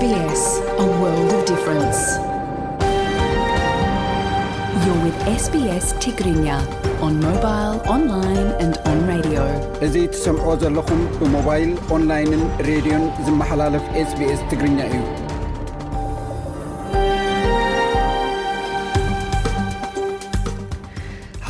[0.00, 1.42] ssግርኛእዙ
[10.12, 15.00] ትሰምዖ ዘለኹም ብሞባይል ኦንላይንን ሬድዮን ዝመሓላለፍ ስbስ ትግርኛ እዩ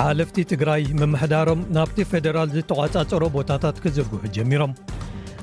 [0.00, 4.72] ሓልፍቲ ትግራይ መምሕዳሮም ናብቲ ፌደራል ዝተቋፃጽሮ ቦታታት ክዝግሑ ጀሚሮም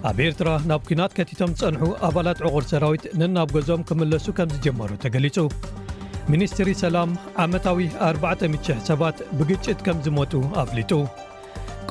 [0.09, 5.38] ኣብ ኤርትራ ናብ ኲናት ከቲቶም ዝጸንሑ ኣባላት ዕቑር ሰራዊት ንናብ ገዞኦም ክምለሱ ከም ዝጀመሩ ተገሊጹ
[6.32, 7.09] ሚኒስትሪ ሰላም
[7.44, 7.80] ዓመታዊ
[8.10, 10.91] 40000 ሰባት ብግጭት ከም ዝሞጡ ኣፍሊጡ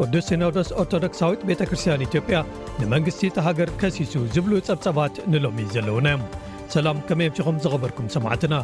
[0.00, 2.36] ቅዱስ ሲኖዶስ ኦርቶዶክሳዊት ቤተ ክርስትያን ኢትዮጵያ
[2.80, 6.24] ንመንግሥቲ ተ ሃገር ከሲሱ ዝብሉ ጸብጸባት ንሎሚእ ዘለውናዮም
[6.74, 8.54] ሰላም ከመይ ኣምሽኹም ዘቐበርኩም ሰማዕትና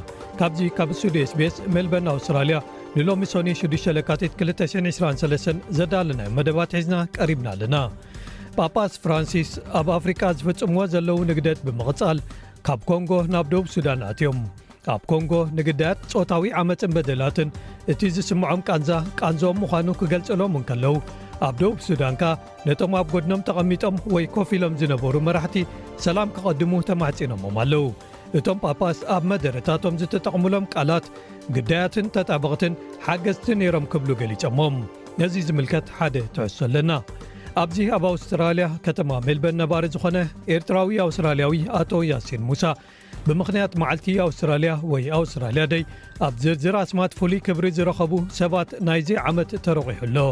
[0.41, 2.59] ካብዙ ካብ ሱቱዲ ስቤስ ሜልበን ኣውስትራልያ
[2.99, 7.77] ንሎሚ ሶኒ 6ተ ለካቲት 223 ዘዳልናዮ መደባት ሒዝና ቀሪብና ኣለና
[8.57, 12.19] ጳጳስ ፍራንሲስ ኣብ ኣፍሪቃ ዝፍጽምዎ ዘለዉ ንግደት ብምቕጻል
[12.67, 14.39] ካብ ኮንጎ ናብ ደቡብ ሱዳን ኣትዮም
[14.95, 17.49] ኣብ ኮንጎ ንግዳያት ጾታዊ ዓመፅን በደላትን
[17.93, 20.95] እቲ ዝስምዖም ቃንዛ ቃንዞም ምዃኑ ክገልጽሎምውንከለዉ
[21.49, 22.23] ኣብ ደቡብ ሱዳንካ
[22.69, 25.57] ነቶም ኣብ ጐድኖም ተቐሚጦም ወይ ኮፊ ኢሎም ዝነበሩ መራሕቲ
[26.07, 27.85] ሰላም ክቐድሙ ተማዕጺኖሞም ኣለዉ
[28.39, 31.07] እቶም ጳጳስ ኣብ መደረታቶም ዝተጠቕምሎም ቃላት
[31.57, 32.75] ግዳያትን ተጣበቕትን
[33.09, 34.77] ሓገዝቲ ነይሮም ክብሉ ገሊፆሞም
[35.21, 36.91] ነዙይ ዝምልከት ሓደ ትሕሶ ኣለና
[37.61, 40.19] ኣብዚ ኣብ ኣውስትራልያ ከተማ ሜልበን ነባሪ ዝኾነ
[40.55, 42.63] ኤርትራዊ ኣውስትራልያዊ ኣቶ ያሲን ሙሳ
[43.27, 45.83] ብምኽንያት መዓልቲ ኣውስትራልያ ወይ ኣውስትራልያ ደይ
[46.27, 50.27] ኣብ ዝርዝርስማት ፍሉይ ክብሪ ዝረኸቡ ሰባት ናይዘይ ዓመት ተረቒሑ ሎ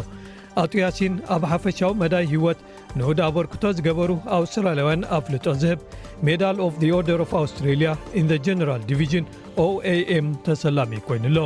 [0.63, 2.61] ኣቶ ያሲን ኣብ ሓፈሻዊ መዳይ ህይወት
[3.01, 5.81] ንወድ ኣበርክቶ ዝገበሩ ኣውስትራልያውያን ኣፍልጦ ዝህብ
[6.29, 7.91] ሜዳል ኦፍ ኦርደር ኦፍ ኣውስትሬልያ
[8.23, 9.27] ኢን ጀነራል ዲቪዥን
[9.67, 11.39] ኦaኤm ተሰላሚ ኮይኑሎ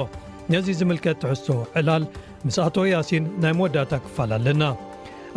[0.53, 1.49] ነዙ ዝምልከት ትሕሶ
[1.81, 2.05] ዕላል
[2.47, 4.63] ምስ ኣቶ ያሲን ናይ መወዳእታ ክፋል ኣለና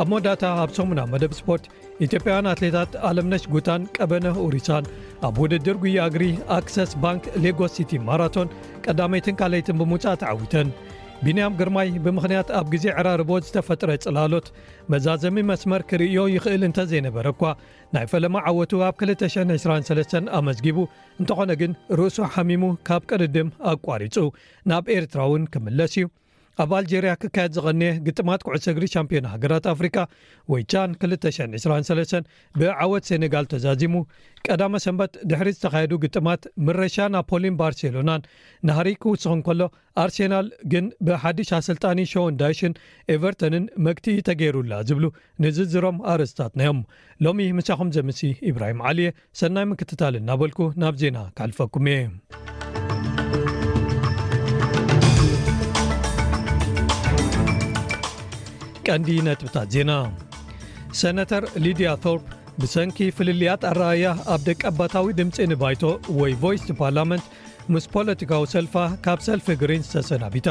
[0.01, 1.65] ኣብ መወዳእታ ኣብ ሰሙና መደብ ስፖርት
[2.05, 4.89] ኢትዮጵያውን ኣትሌታት ኣለምነሽ ጉታን ቀበነ ኡሪሳን
[5.27, 6.23] ኣብ ውድድር ጉያግሪ
[6.56, 8.50] ኣክሰስ ባንክ ሌጎስ ሲቲ ማራቶን
[8.85, 10.69] ቀዳመይትን ካለይትን ብምውጻእ ተዓዊተን
[11.28, 14.50] ቢንያም ግርማይ ብምኽንያት ኣብ ጊዜ ዕራርቦ ዝተፈጥረ ጽላሎት
[14.94, 17.44] መዛዘሚ መስመር ክርእዮ ይኽእል እንተ ዘይነበረ እኳ
[17.97, 20.77] ናይ ፈለማ ዓወቱ ኣብ 223 ኣመዝጊቡ
[21.22, 24.17] እንተኾነ ግን ርእሱ ሓሚሙ ካብ ቅድድም ኣቋሪፁ
[24.72, 26.07] ናብ ኤርትራውን ክምለስ እዩ
[26.63, 29.97] ኣብ ኣልጀርያ ክካየድ ዝቐንአ ግጥማት ኩዕሰ እግሪ ሻምፒዮን ሃገራት ኣፍሪካ
[30.51, 32.29] ወይ ቻን 223
[32.59, 33.95] ብዓወት ሴነጋል ተዛዚሙ
[34.47, 38.25] ቀዳመ ሰንበት ድሕሪ ዝተካየዱ ግጥማት ምረሻ ናፖሊን ባርሴሎናን
[38.69, 39.61] ናሃር ክውስኺን ከሎ
[40.03, 42.75] ኣርሴናል ግን ብሓዲሽሰልጣኒ ሾንዳይሽን
[43.15, 45.05] ኤቨርተንን መግቲ ተገይሩላ ዝብሉ
[45.45, 46.81] ንዝዝሮም ኣረስታትናዮም
[47.27, 48.21] ሎሚ ምሳኹም ዘ ምሲ
[48.51, 49.09] ኢብራሂም ዓልየ
[49.41, 52.03] ሰናይ ምክትታል እናበልኩ ናብ ዜና ካልፈኩም እየ
[58.90, 59.91] ቀንዲ ነጥብታት ዜና
[61.01, 62.25] ሰነተር ሊድያ ቶርፕ
[62.62, 65.84] ብሰንኪ ፍልልያት ኣረኣያ ኣብ ደቀባታዊ ድምፂ ንባይቶ
[66.19, 67.25] ወይ ቫይስ ፓርላመንት
[67.74, 68.75] ምስ ፖለቲካዊ ሰልፋ
[69.06, 70.47] ካብ ሰልፊ ግሪን ዝተሰናቢታ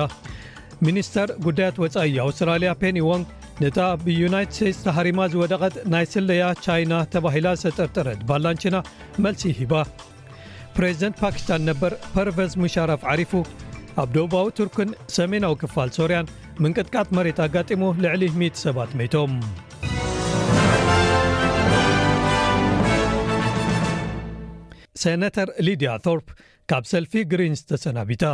[0.86, 3.26] ሚኒስተር ጉዳያት ወፃየ ኣውስትራልያ ፔኒዎንግ
[3.62, 8.76] ነታ ብዩናይት ስቴትስ ተሕሪማ ዝወደቐት ናይ ስለያ ቻይና ተባሂላ ዝተጠርጠረት ባላንችና
[9.26, 9.74] መልሲ ሂባ
[10.76, 13.32] ፕሬዝደንት ፓኪስታን ነበር ፐርቨዝ ሙሻራፍ ዓሪፉ
[14.02, 16.30] ኣብ ደውባዊ ቱርክን ሰሜናዊ ክፋል ሶርያን
[16.62, 19.32] ምንቅጥቃጽ መሬት ኣጋጢሞ ልዕሊ 10ት ሰባት መቶም
[25.02, 26.26] ሰነተር ሊድያ ቶርፕ
[26.72, 28.24] ካብ ሰልፊ ግሪንስ ተሰናቢታ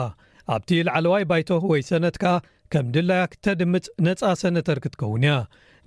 [0.56, 2.26] ኣብቲ ለዕለዋይ ባይቶ ወይ ሰነትካ
[2.75, 5.32] ከም ድላያ ተድምፅ ነጻ ሰነተር ክትከውንያ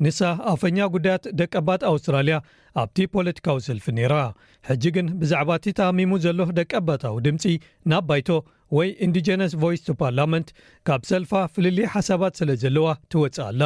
[0.03, 0.19] ንሳ
[0.51, 2.35] ኣፈኛ ጉዳያት ደቀባት ኣውስትራልያ
[2.81, 4.15] ኣብቲ ፖለቲካዊ ሰልፊ ነይራ
[4.67, 7.45] ሕጂ ግን ብዛዕባእቲ ተኣሚሙ ዘሎ ደቀባታዊ ድምፂ
[7.91, 8.29] ናብ ባይቶ
[8.77, 10.47] ወይ ኢንዲጀነስ ቨይስ ፓርላመንት
[10.89, 13.61] ካብ ሰልፋ ፍልል ሓሳባት ስለ ዘለዋ ትወፅእ ኣላ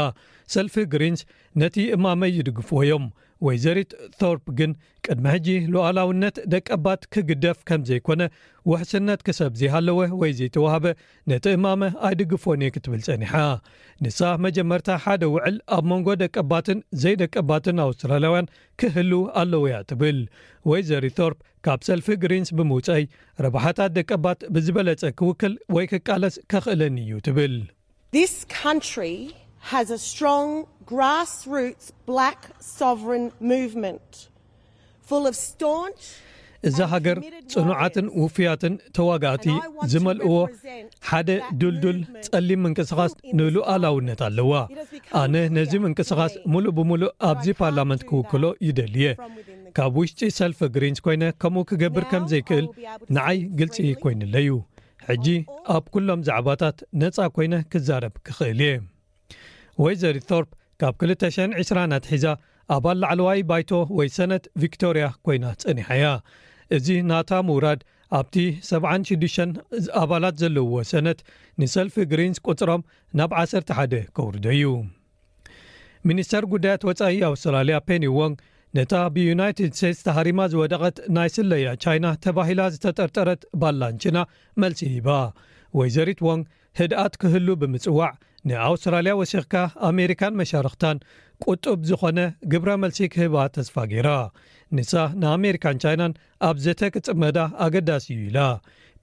[0.55, 1.23] ሰልፊ ግሪንስ
[1.63, 3.05] ነቲ እማመይ ይድግፍዎ ዮም
[3.46, 4.72] ወይዘሪት ቶርፕ ግን
[5.06, 8.22] ቅድሚ ሕጂ ሉኣላውነት ደቀባት ክግደፍ ከም ዘይኮነ
[8.72, 10.86] ውሕስነት ክሰብዝ ኣለወ ወይ ዘይተዋህበ
[11.31, 13.34] ነቲ እማመ ኣይድግፎን ክትብል ጸኒሓ
[14.06, 18.51] ንሳ መጀመርታ ሓደ ውዕል ኣብ መንጎ ደቀባትን ዘይደቀባትን ኣውስትራልያውያን
[18.81, 20.19] ክህልው ኣለዎያ ትብል
[20.72, 23.04] ወይዘሪ ቶርፕ ካብ ሰልፊ ግሪንስ ብምውፀይ
[23.45, 27.56] ረብሓታት ደቀባት ብዝበለጸ ክውክል ወይ ክቃለስ ክክእለኒ እዩ ትብል
[36.68, 37.18] እዛ ሃገር
[37.54, 39.46] ጽኑዓትን ውፉያትን ተዋጋእቲ
[39.92, 40.36] ዝመልእዎ
[41.10, 41.30] ሓደ
[41.62, 44.52] ዱልዱል ጸሊም ምንቅስቓስ ንብሉእ ኣላውነት ኣለዋ
[45.22, 49.08] ኣነ ነዚ ምንቅስቓስ ምሉእ ብምሉእ ኣብዚ ፓርላመንት ክውክሎ ይደሊየ
[49.78, 52.68] ካብ ውሽጢ ሰልፍ ግሪንስ ኮይነ ከምኡ ክገብር ከም ዘይክእል
[53.18, 54.50] ንዓይ ግልፂ ኰይኑኣለዩ
[55.10, 55.28] ሕጂ
[55.78, 58.74] ኣብ ኲሎም ዛዕባታት ነጻ ኮይነ ክዛረብ ክኽእል እየ
[59.83, 60.50] ወይዘሪት ቶርፕ
[60.81, 62.25] ካብ 220ኣትሒዛ
[62.75, 66.03] ኣባል ላዕለዋይ ባይቶ ወይ ሰነት ቪክቶርያ ኮይና ፀኒሐያ
[66.75, 67.81] እዚ ናታ ምውራድ
[68.19, 68.35] ኣብቲ
[68.69, 71.19] 76 ኣባላት ዘለውዎ ሰነት
[71.62, 72.81] ንሰልፊ ግሪንስ ቁፅሮም
[73.19, 74.75] ናብ 11 ከውርደ ዩ
[76.09, 78.33] ሚኒስተር ጉዳያት ወፃኢ ኣውስትራልያ ፔኒ ዎን
[78.77, 84.18] ነታ ብዩናይትድ ስቴትስ ተሃሪማ ዝወደቐት ናይ ስለያ ቻይና ተባሂላ ዝተጠርጠረት ባላንችና
[84.62, 85.09] መልሲ ሂባ
[85.80, 86.41] ወይዘሪት ዎን
[86.80, 88.12] ህድኣት ክህሉ ብምፅዋዕ
[88.49, 89.53] ንኣውስትራልያ ወሲክካ
[89.89, 90.97] ኣሜሪካን መሻርክታን
[91.51, 92.19] ቁጡብ ዝኾነ
[92.51, 94.09] ግብረ መልሲክ ህባ ተስፋ ገይራ
[94.77, 96.13] ንሳ ንኣሜሪካን ቻይናን
[96.49, 98.39] ኣብ ዘተክፅመዳ ኣገዳሲ ዩ ኢላ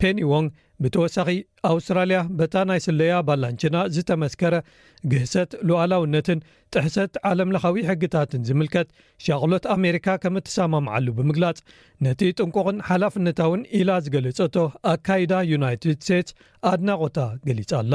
[0.02, 0.48] ፔኒዎንግ
[0.84, 1.28] ብተወሳኺ
[1.72, 4.54] ኣውስትራልያ በታ ናይ ስለያ ባላንችና ዝተመስከረ
[5.12, 6.40] ግህሰት ሉኣላውነትን
[6.74, 8.88] ጥሕሰት ዓለምለኻዊ ሕግታትን ዝምልከት
[9.26, 11.60] ሸቅሎት ኣሜሪካ ከም እትሰማምዓሉ ብምግላፅ
[12.06, 14.56] ነቲ ጥንቁቕን ሓላፍነታውን ኢላ ዝገለፀቶ
[14.94, 16.36] ኣካይዳ ዩናይትድ ስቴትስ
[16.72, 17.18] ኣድናቆታ
[17.48, 17.94] ገሊፃኣላ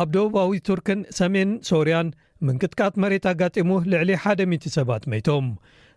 [0.00, 2.08] ኣብ ደውባዊ ቱርኪን ሰሜን ሶርያን
[2.46, 4.10] ምንቅትቃጥ መሬት ኣጋጢሙ ልዕሊ
[4.52, 5.46] 100 ሰባት መቶም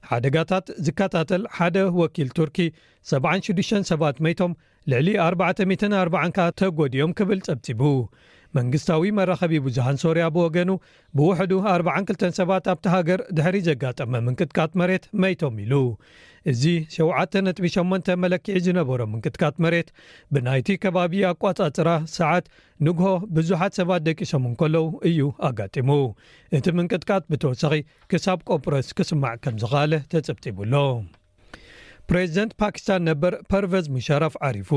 [0.09, 2.57] ሓደጋታት ዝከታተል ሓደ ወኪል ቱርኪ
[3.11, 4.51] 76 ሰባት መይቶም
[4.91, 7.81] ልዕሊ 44 ካ ተጐድዮም ክብል ጸብጺቡ
[8.57, 10.69] መንግስታዊ መራኸቢ ብዙሃን ሶርያ ብወገኑ
[11.19, 15.73] ብውሕዱ 42 ሰባት ኣብቲ ሃገር ድሕሪ ዘጋጠመ ምንቅጥቃጥ መሬት መይቶም ኢሉ
[16.51, 16.63] እዚ
[16.93, 19.87] 7 ጥ8 መለክዒ ዝነበሮ ምንቅትቃት መሬት
[20.33, 22.45] ብናይቲ ከባቢ ኣቋጻፅራ ሰዓት
[22.87, 25.89] ንግሆ ብዙሓት ሰባት ደቂሶም እንከለዉ እዩ ኣጋጢሙ
[26.57, 27.75] እቲ ምንቅትቃት ብተወሳኺ
[28.13, 30.75] ክሳብ ቆጵረስ ክስማዕ ከም ዝካለ ተፀብጢቡሎ
[32.09, 34.69] ፕሬዚደንት ፓኪስታን ነበር ፐርቨዝ ሙሸራፍ ዓሪፉ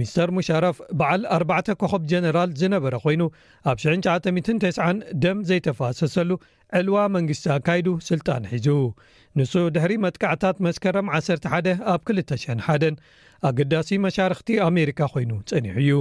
[0.00, 3.22] ሚስተር ሙሻራፍ በዓል 4 ኮኸብ ጀነራል ዝነበረ ኮይኑ
[3.70, 6.30] ኣብ 99 ደም ዘይተፋሰሰሉ
[6.78, 8.68] ዕልዋ መንግስቲ ኣካይዱ ስልጣን ሒዙ
[9.38, 12.88] ንሱ ድሕሪ መጥካዕታት መስከረም 11 ኣብ 201
[13.48, 15.94] ኣገዳሲ መሻርክቲ ኣሜሪካ ኾይኑ ጸኒሑ እዩ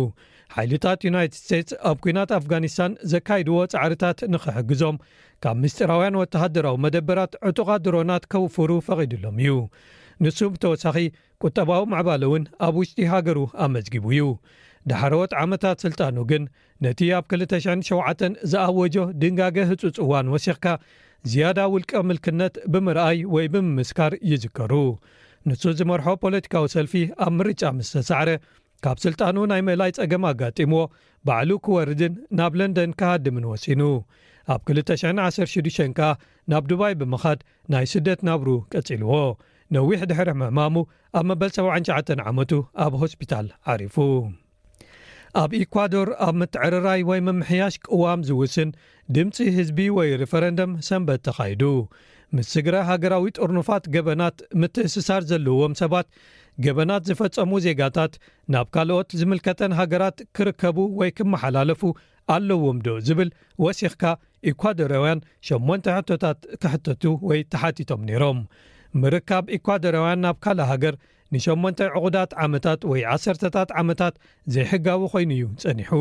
[0.56, 4.98] ሓይልታት ዩናይት ስቴትስ ኣብ ኩናት ኣፍጋኒስታን ዘካይድዎ ጻዕርታት ንኽሕግዞም
[5.44, 9.54] ካብ ምስጢራውያን ወተሃድራዊ መደበራት ዕጡቓት ድሮናት ከውፍሩ ፈቒድሎም እዩ
[10.24, 10.96] ንሱ ብተወሳኺ
[11.46, 14.24] ቁጠባዊ መዕባለ እውን ኣብ ውሽጢ ሃገሩ ኣመዝጊቡ እዩ
[14.90, 16.44] ዳሓረወት ዓመታት ስልጣኑ ግን
[16.86, 20.66] ነቲ ኣብ 27 ዝኣወጆ ድንጋገ ህጹጽ ዋን ወሲኽካ
[21.32, 24.74] ዝያዳ ውልቀ ምልክነት ብምርኣይ ወይ ብምምስካር ይዝከሩ
[25.50, 26.94] ንሱ ዝመርሖ ፖለቲካዊ ሰልፊ
[27.26, 28.32] ኣብ ምርጫ ምስተሳዕረ
[28.86, 30.82] ካብ ስልጣኑ ናይ መላይ ጸገም ኣጋጢምዎ
[31.30, 33.82] ባዕሉ ክወርድን ናብ ለንደን ካሃድምን ወሲኑ
[34.56, 36.12] ኣብ 216 ከኣ
[36.54, 37.42] ናብ ዱባይ ብምኻድ
[37.76, 39.12] ናይ ስደት ናብሩ ቀጺልዎ
[39.76, 40.76] ነዊሕ ድሕሪ ምማሙ
[41.18, 42.52] ኣብ መበል 79 ዓመቱ
[42.86, 43.96] ኣብ ሆስፒታል ዓሪፉ
[45.42, 48.70] ኣብ ኢኳዶር ኣብ ምትዕርራይ ወይ ምምሕያሽ ቅዋም ዝውስን
[49.16, 51.62] ድምፂ ህዝቢ ወይ ሪፈረንደም ሰምበት ተኻይዱ
[52.38, 56.08] ምስ ስግራ ሃገራዊ ጥርንፋት ገበናት ምትእስሳር ዘለዎም ሰባት
[56.66, 58.14] ገበናት ዝፈፀሙ ዜጋታት
[58.56, 61.82] ናብ ካልኦት ዝምልከተን ሃገራት ክርከቡ ወይ ክመሓላለፉ
[62.36, 63.30] ኣለዎም ዶ ዝብል
[63.66, 64.04] ወሲኽካ
[64.52, 65.22] ኢኳዶራውያን
[65.54, 68.42] 8 ሕቶታት ክሕተቱ ወይ ተሓቲቶም ነይሮም
[69.02, 70.96] ምርካብ ኢኳዶራውያን ናብ ካልእ ሃገር
[71.36, 74.16] ን8 ዕቑዳት ዓመታት ወይ 1ሰርታት ዓመታት
[74.56, 75.92] ዘይሕጋዊ ኮይኑ እዩ ጸኒሑ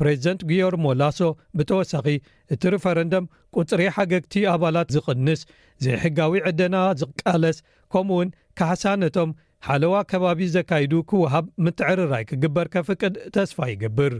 [0.00, 1.20] ፕሬዚደንት ጊዮርሞ ላሶ
[1.58, 2.06] ብተወሳኺ
[2.54, 5.42] እቲ ሪፈረንደም ቁፅሪ ሓገግቲ ኣባላት ዝቕንስ
[5.86, 7.58] ዘይሕጋዊ ዕደና ዝቃለስ
[7.94, 8.30] ከምኡ ውን
[8.60, 9.30] ካሕሳነቶም
[9.66, 14.14] ሓለዋ ከባቢ ዘካይዱ ክውሃብ ምትዕርራይ ክግበር ከፍቅድ ተስፋ ይገብር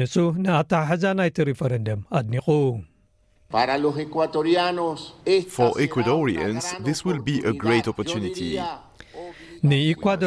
[0.00, 0.16] ንሱ
[0.46, 2.48] ንኣተሓሕዛ ናይቲ ሪፈረንደም ኣድኒቑ
[9.70, 10.18] ንኢኳዶርውያን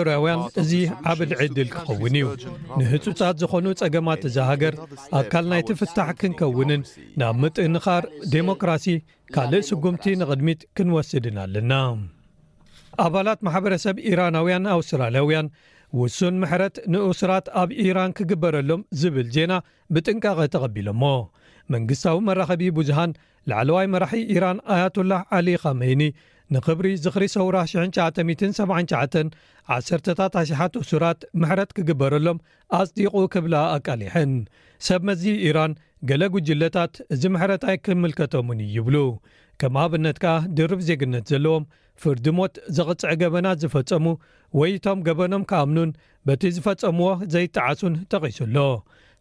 [0.62, 0.72] እዙ
[1.12, 2.26] ዓብ ልዕድል ክኸውን እዩ
[2.80, 4.76] ንህጹጻት ዝኾኑ ጸገማት እዛ ሃገር
[5.20, 6.82] ኣካል ናይ ትፍታሕ ክንከውንን
[7.22, 8.04] ናብ ምጥእንኻር
[8.36, 8.86] ዴሞክራሲ
[9.36, 11.74] ካልእ ስጕምቲ ንቕድሚት ክንወስድን ኣለና
[13.06, 15.52] ኣባላት ማሕበረ ሰብ ኢራናውያን ኣውስትራልያውያን
[16.02, 19.52] ውሱን ምሕረት ንዑስራት ኣብ ኢራን ክግበረሎም ዝብል ዜና
[19.96, 21.04] ብጥንቃቐ ተቐቢሎ እሞ
[21.74, 23.12] መንግስታዊ መራኸቢ ብዝሃን
[23.50, 26.02] ላዕለዋይ መራሒ ኢራን ኣያቱላህ ዓሊ ኸመይኒ
[26.54, 30.42] ንኽብሪ ዝኽሪ ሰው 9791ኣ
[30.84, 32.42] እሱራት ምሕረት ክግበረሎም
[32.80, 34.34] ኣጽጢቑ ኪብላ ኣቃሊሕን
[34.88, 35.72] ሰብ መዚ ኢራን
[36.10, 38.96] ገለ ጕጅለታት እዚ ምሕረትይ ክምልከቶምን ይብሉ
[39.62, 41.64] ከም ኣብነት ከኣ ድርብ ዜግነት ዘለዎም
[42.04, 44.06] ፍርዲ ሞት ዘቕጽዕ ገበናት ዝፈጸሙ
[44.60, 45.92] ወይ ቶም ገበኖም ክኣምኑን
[46.28, 48.58] በቲ ዝፈጸምዎ ዘይጥዓሱን ጠቒሱኣሎ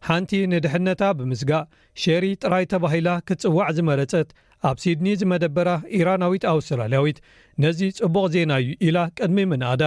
[0.07, 1.63] ሓንቲ ንድሕነታ ብምስጋእ
[2.03, 4.29] ሸሪ ጥራይ ተባሂላ ክትጽዋዕ ዝመረፀት
[4.69, 5.69] ኣብ ሲድኒ ዝመደበራ
[5.99, 7.17] ኢራናዊት ኣውስትራልያዊት
[7.63, 9.83] ነዙ ጽቡቕ ዜናዩ ኢላ ቅድሚ ምንእዳ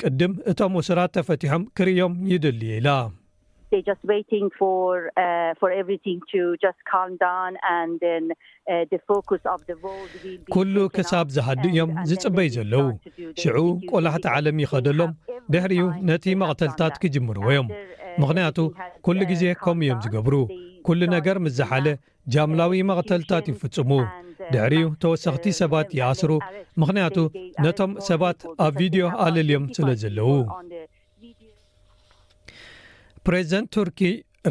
[0.00, 2.90] ቅድም እቶም ውስራት ተፈቲሖም ክርእዮም ይድልየ ኢላ
[10.54, 12.86] ኲሉ uh, uh, ክሳብ ዝሃዱ እዮም ዝጽበይ ዘለዉ
[13.42, 15.12] ሽዑኡ ቆላሕቲ ዓለም ይኸደሎም
[15.54, 17.68] ድሕሪኡ ነቲ መቕተልታት ክጅምርዎዮም
[18.22, 18.58] ምኽንያቱ
[19.06, 20.34] ኲሉ ግዜ ከምኡ እዮም ዝገብሩ
[20.86, 21.86] ኩሉ ነገር ምዝሓለ
[22.34, 23.90] ጃምላዊ መቕተልታት ይፍጽሙ
[24.52, 26.30] ድሕሪኡ ተወሰኽቲ ሰባት ይኣስሩ
[26.80, 27.16] ምኽንያቱ
[27.64, 30.30] ነቶም ሰባት ኣብ ቪድዮ ኣልል ዮም ስለ ዘለዉ
[33.28, 34.00] ፕሬዚደንት ቱርኪ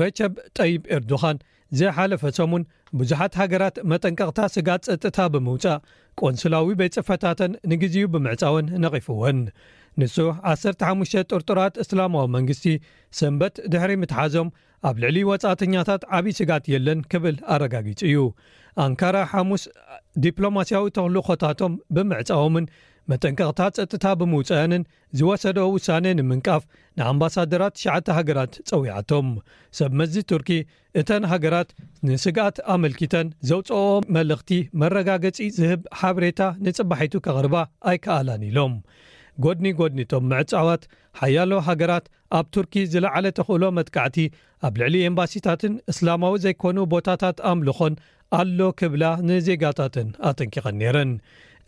[0.01, 1.37] ረቸብ ጠይብ ኤርዶኻን
[1.79, 2.63] ዘይሓለፈሰምን
[2.99, 5.79] ብዙሓት ሃገራት መጠንቀቕታ ስጋጥ ጸጥታ ብምውፃእ
[6.21, 9.39] ቆንስላዊ ቤትፅፈታተን ንግዜኡ ብምዕፃውን ነቒፍውን
[10.01, 10.15] ንሱ
[10.49, 12.65] 15 ጥርጡራት እስላማዊ መንግስቲ
[13.19, 14.49] ሰንበት ድሕሪ ምትሓዞም
[14.87, 18.17] ኣብ ልዕሊ ወፃእተኛታት ዓብዪ ስጋኣት የለን ክብል ኣረጋጊጹ እዩ
[18.83, 19.63] ኣንካራ ሓሙስ
[20.25, 22.67] ዲፕሎማስያዊ ተኽልኾታቶም ብምዕፃቦምን
[23.11, 24.81] መጠንቀቕታት ፀጥታ ብምውፀአንን
[25.17, 26.63] ዝወሰድኦ ውሳነ ንምንቃፍ
[26.99, 29.27] ንኣምባሳደራት 9ተ ሃገራት ፀዊዓቶም
[29.79, 30.49] ሰብ መዚ ቱርኪ
[31.01, 31.69] እተን ሃገራት
[32.09, 33.81] ንስጋኣት ኣመልኪተን ዘውፅኦ
[34.17, 34.51] መልእኽቲ
[34.83, 37.55] መረጋገፂ ዝህብ ሓብሬታ ንፅባሒቱ ከቕርባ
[37.91, 38.75] ኣይከኣላን ኢሎም
[39.45, 40.83] ጎድኒ ጎድኒ ቶም መዕፃዋት
[41.19, 42.05] ሓያሎ ሃገራት
[42.37, 44.17] ኣብ ቱርኪ ዝለዓለ ተኽእሎ መጥካዕቲ
[44.67, 47.95] ኣብ ልዕሊ ኤምባሲታትን እስላማዊ ዘይኮኑ ቦታታት ኣምልኾን
[48.39, 51.11] ኣሎ ክብላ ንዜጋታትን ኣጥንኪቐን ነይረን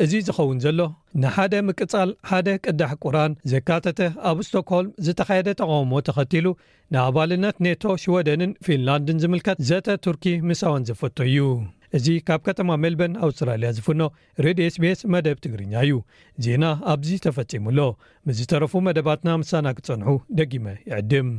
[0.04, 0.82] እዚ ዝኸውን ዘሎ
[1.22, 4.00] ንሓደ ምቅፃል ሓደ ቅዳሕ ቁራን ዘካተተ
[4.30, 6.48] ኣብ ስቶክሆልም ዝተኻየደ ተቃውሞ ተኸቲሉ
[6.96, 11.40] ንኣባልነት ኔቶ ሽወደንን ፊንላንድን ዝምልከት ዘተ ቱርኪ ምሳወን ዘፈቶ እዩ
[11.98, 14.02] እዚ ካብ ከተማ ሜልበን ኣውስትራልያ ዝፍኖ
[14.46, 15.96] ሬድ sቤስ መደብ ትግርኛ እዩ
[16.46, 17.80] ዜና ኣብዚ ተፈጺሙኣሎ
[18.30, 20.08] ምዝተረፉ መደባትና ምሳና ክፀንሑ
[20.40, 21.30] ደጊመ ይዕድም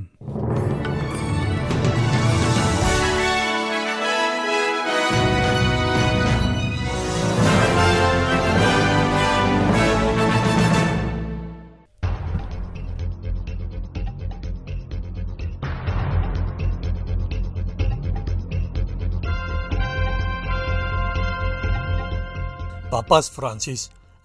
[23.12, 23.82] ኣፓስ ፍራንሲስ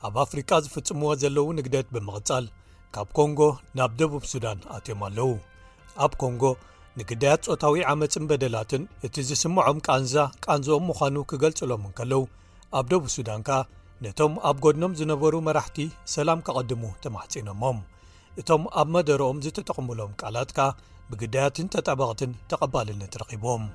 [0.08, 2.46] ኣብ ኣፍሪቃ ዝፍጽምዎ ዘለዉ ንግዳት ብምቕጻል
[2.96, 3.40] ካብ ኮንጎ
[3.78, 5.26] ናብ ደቡብ ሱዳን ኣትዮም ኣለዉ
[6.06, 6.44] ኣብ ኮንጎ
[7.00, 10.14] ንግዳያት ጾታዊ ዓመፅን በደላትን እቲ ዝስምዖም ቃንዛ
[10.46, 12.20] ቃንዝኦም ምዃኑ ክገልጽሎም እንከለዉ
[12.82, 13.58] ኣብ ደቡብ ሱዳን ካ
[14.06, 15.80] ነቶም ኣብ ጐድኖም ዝነበሩ መራሕቲ
[16.16, 17.80] ሰላም ኬቐድሙ ተማሕጺኖሞም
[18.44, 20.70] እቶም ኣብ መደሮኦም ዝተጠቕምሎም ቃላት ካ
[21.12, 23.66] ብግዳያትን ተጠባቕትን ተቐባልነት ረኺቦም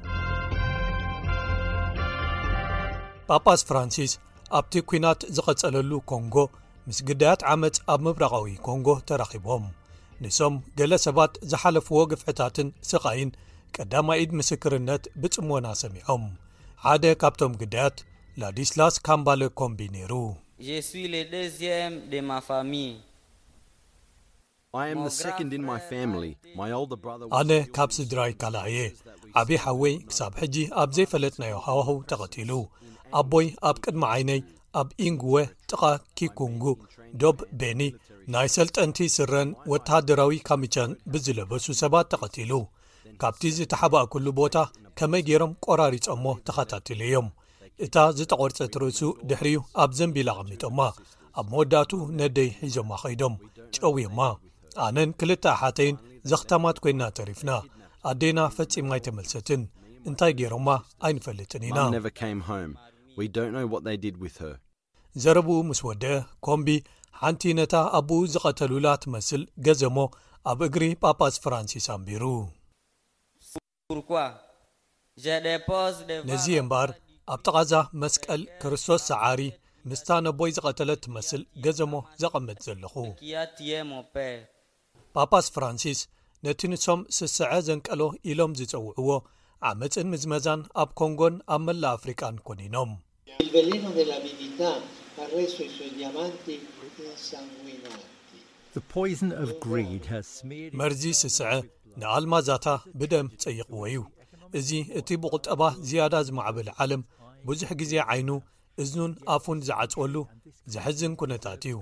[3.28, 4.12] ጳጳስ ፍራንሲስ
[4.58, 6.36] ኣብቲ ኲናት ዝቐጸለሉ ኮንጎ
[6.86, 9.64] ምስ ግዳያት ዓመጽ ኣብ ምብራቓዊ ኮንጎ ተራኺቦም
[10.22, 13.30] ንሶም ገለ ሰባት ዝሓለፍዎ ግፍዕታትን ስቓይን
[13.76, 16.24] ቀዳማ ኢድ ምስክርነት ብጽሞና ሰሚዖም
[16.86, 17.96] ሓደ ካብቶም ግዳያት
[18.42, 20.12] ላዲስላስ ካምባለ ኮምቢ ነይሩ
[27.38, 28.76] ኣነ ካብ ስድራይ ካልእየ
[29.40, 32.52] ዓብዪ ሓወይ ክሳብ ሕጂ ኣብ ዘይፈለጥ ናይ ሃዋህ ተቐቲሉ
[33.18, 34.40] ኣቦይ ኣብ ቅድሚ ዓይነይ
[34.80, 35.34] ኣብ ኢንጉዌ
[35.70, 35.82] ጥቓ
[36.18, 36.64] ኪኩንጉ
[37.20, 37.80] ዶብ ቤኒ
[38.32, 42.52] ናይ ሰልጠንቲ ስረን ወተሃደራዊ ካሚቻን ብዝለበሱ ሰባት ተቐቲሉ
[43.22, 44.56] ካብቲ ዝተሓባእ ኩሉ ቦታ
[44.98, 47.28] ከመይ ገይሮም ቆራሪፆሞ ተኸታትለ እዮም
[47.84, 50.80] እታ ዝተቖርፀ ትርእሱ ድሕሪዩ ኣብ ዘንቢል ኣቐሚጦማ
[51.40, 51.90] ኣብ መወዳቱ
[52.20, 53.34] ነደይ ሒዞማ ኸይዶም
[53.76, 54.20] ጨዊዮማ
[54.86, 55.96] ኣነን ክልተ ኣሓተይን
[56.32, 57.50] ዘኽተማት ኮይንና ተሪፍና
[58.10, 59.62] ኣዴና ፈጺማ ኣይተመልሰትን
[60.10, 60.68] እንታይ ገይሮማ
[61.08, 61.78] ኣይንፈልጥን ኢና
[65.22, 66.10] ዘረብኡ ምስ ወድአ
[66.46, 66.68] ኮምቢ
[67.20, 69.96] ሓንቲ ነታ ኣብኡ ዝቐተሉላት መስል ገዘሞ
[70.50, 72.24] ኣብ እግሪ ጳጳስ ፍራንሲስ ኣንቢሩ
[76.28, 76.90] ነዚ እምበር
[77.32, 79.40] ኣብ ጠቓዛ መስቀል ክርስቶስ ሰዓሪ
[79.90, 82.94] ምስታ ነቦይ ዝቐተለ ትመስል ገዘሞ ዘቐምጥ ዘለኹ
[85.16, 86.00] ጳጳስ ፍራንሲስ
[86.46, 89.08] ነቲ ንሶም ስስዐ ዘንቀሎ ኢሎም ዝጸውዕዎ
[89.68, 92.72] ዓመፅን ምዝመዛን ኣብ ኮንጎን ኣብ መላእ ኣፍሪቃን ኰኒኖምመርዚ
[101.20, 101.50] ስስዐ
[102.02, 102.66] ንኣልማዛታ
[103.00, 104.04] ብደም ጸይቕዎ እዩ
[104.60, 107.02] እዚ እቲ ብቝጠባ ዝያዳ ዝማዕበል ዓለም
[107.50, 108.30] ብዙሕ ግዜ ዓይኑ
[108.84, 110.16] እዝን ኣፉን ዝዓጽወሉ
[110.74, 111.76] ዘሐዝን ኩነታት እዩ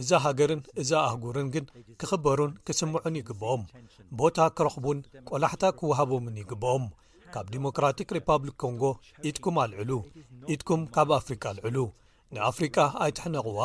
[0.00, 1.64] እዛ ሃገርን እዛ ኣህጉርን ግን
[2.02, 3.64] ክኽበሩን ክስምዑን ይግብኦም
[4.22, 6.84] ቦታ ክረኽቡን ቈላሕታ ክውሃቦምን ይግብኦም
[7.34, 8.82] ካብ ዲሞክራቲክ ሪፓብሊክ ኮንጎ
[9.28, 9.90] ኢድኩም ኣልዕሉ
[10.54, 11.76] ኢትኩም ካብ ኣፍሪቃ ኣልዕሉ
[12.36, 13.60] ንኣፍሪቃ ኣይትሕነቕዋ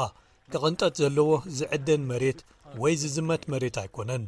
[0.51, 2.39] ክቕንጠት ዘለዎ ዝዕደን መሬት
[2.81, 4.23] ወይ ዝዝመት መሬት ኣይኮነን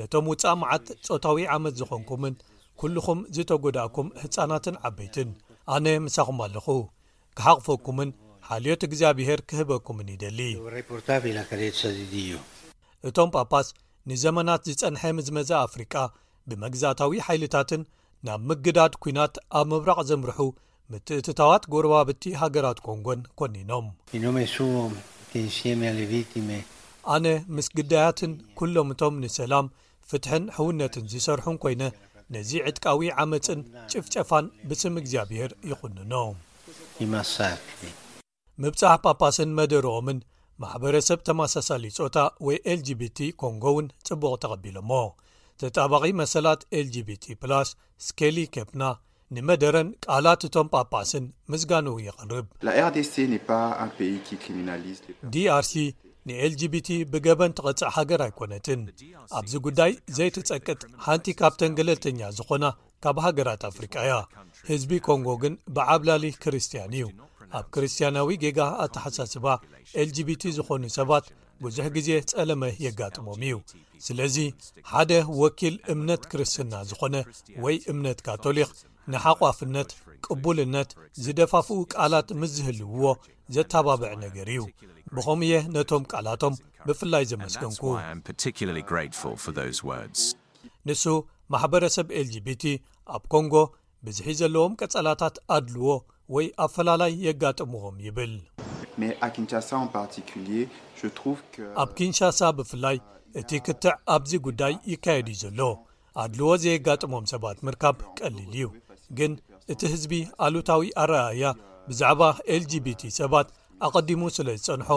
[0.01, 2.35] ነቶም ውጻእመዓት ፆታዊ ዓመት ዝኾንኩምን
[2.81, 5.31] ኵልኹም ዝተጐዳእኩም ህፃናትን ዓበይትን
[5.75, 6.67] ኣነ ምሳኹም ኣለኹ
[7.39, 8.11] ክሓቕፈኩምን
[8.49, 10.41] ሓልዮት እግዚኣብሄር ክህበኩምን ይደሊ
[13.09, 13.67] እቶም ጳፓስ
[14.11, 15.95] ንዘመናት ዝጸንሐ ምዝመዘእ ኣፍሪቃ
[16.49, 17.83] ብመግዛእታዊ ሓይልታትን
[18.27, 20.39] ናብ ምግዳድ ኲናት ኣብ ምብራቕ ዘምርሑ
[20.93, 23.87] ምትእትታዋት ጐርባብቲ ሃገራት ኮንጎን ኰኒኖም
[27.15, 29.67] ኣነ ምስ ግዳያትን ኵሎም እቶም ንሰላም
[30.11, 31.83] ፍትሕን ሕውነትን ዝሰርሑን ኰይነ
[32.35, 33.61] ነዚ ዕጥቃዊ ዓመፅን
[33.93, 36.37] ጭፍጨፋን ብስም እግዚኣብሔር ይዅንኖም
[38.63, 40.19] ምብጻሕ ጳፓስን መደርኦምን
[40.63, 44.93] ማሕበረሰብ ተማሳሳሊ ፆታ ወይኤልጂቢቲ ኮንጎ እውን ጽቡቕ ተቐቢሉ እሞ
[45.61, 47.25] ተጣባቒ መሰላት ልgቢt
[47.69, 47.71] ስ
[48.07, 48.83] ስኬሊ ኬፕና
[49.37, 52.47] ንመደረን ቃላት እቶም ጳጳስን ምዝጋን እው ይቕርብ
[55.37, 55.75] ዲርሲ
[56.29, 58.81] ንኤልgቢቲ ብገበን ተቐጽዕ ሃገር ኣይኰነትን
[59.39, 62.65] ኣብዚ ጉዳይ ዘይትጸቅጥ ሓንቲ ካብተን ገለልተኛ ዝኾና
[63.05, 64.17] ካብ ሃገራት ኣፍሪቃ እያ
[64.71, 67.07] ህዝቢ ኮንጎ ግን ብዓብላሊ ክርስትያን እዩ
[67.59, 69.47] ኣብ ክርስትያናዊ ጌጋ ኣተሓሳስባ
[70.03, 71.27] ኤልጂቢቲ ዝኾኑ ሰባት
[71.65, 73.55] ብዙሕ ግዜ ጸለመ የጋጥሞም እዩ
[74.07, 74.37] ስለዚ
[74.93, 75.11] ሓደ
[75.43, 77.15] ወኪል እምነት ክርስትና ዝኾነ
[77.65, 78.73] ወይ እምነት ካቶሊክ
[79.15, 79.91] ንሓቋፍነት
[80.27, 80.91] ቅቡልነት
[81.25, 83.07] ዝደፋፍኡ ቃላት ምስ ዝህልውዎ
[83.55, 84.63] ዘተባብዕ ነገር እዩ
[85.17, 86.55] ብኸምኡ እየ ነቶም ቃላቶም
[86.87, 87.83] ብፍላይ ዘመስገንኩ
[90.89, 91.05] ንሱ
[91.55, 92.65] ማሕበረሰብ ኤልጂቢቲ
[93.17, 93.55] ኣብ ኮንጎ
[94.07, 95.89] ብዝሒ ዘለዎም ቀጸላታት ኣድልዎ
[96.35, 98.33] ወይ ኣፈላላይ የጋጥምዎም ይብል
[101.83, 102.97] ኣብ ኪንሻሳ ብፍላይ
[103.41, 105.61] እቲ ክትዕ ኣብዚ ጉዳይ ይካየድ እዩ ዘሎ
[106.23, 108.65] ኣድልዎ ዘየጋጥሞም ሰባት ምርካብ ቀሊል እዩ
[109.19, 109.33] ግን
[109.73, 110.13] እቲ ህዝቢ
[110.47, 111.45] ኣሉታዊ ኣረኣያ
[111.91, 112.23] ብዛዕባ
[112.55, 113.49] ኤልgቢቲ ሰባት
[113.89, 114.91] ኣቐዲሙ ስለ ዝፀንሖ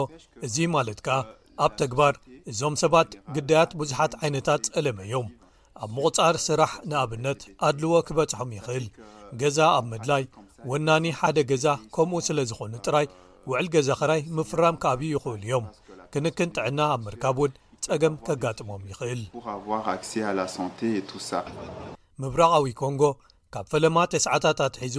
[0.48, 1.18] እዚ ማለት ከዓ
[1.64, 2.14] ኣብ ተግባር
[2.50, 5.28] እዞም ሰባት ግዳያት ብዙሓት ዓይነታት ጸለመዮም
[5.84, 8.86] ኣብ ምቁጻር ስራሕ ንኣብነት ኣድልዎ ክበጽሖም ይኽእል
[9.42, 10.22] ገዛ ኣብ መድላይ
[10.68, 13.06] ወናኒ ሓደ ገዛ ከምኡ ስለ ዝኾኑ ጥራይ
[13.50, 15.66] ውዕል ገዛ ኽራይ ምፍራም ካኣብዩ ይኽእሉ እዮም
[16.12, 17.52] ክንክን ጥዕና ኣብ ምርካብ እውን
[17.84, 19.22] ጸገም ከጋጥሞም ይኽእል
[22.22, 23.02] ምብራቓዊ ኮንጎ
[23.54, 24.96] ካብ ፈለማ ተስዓታት ኣትሒዙ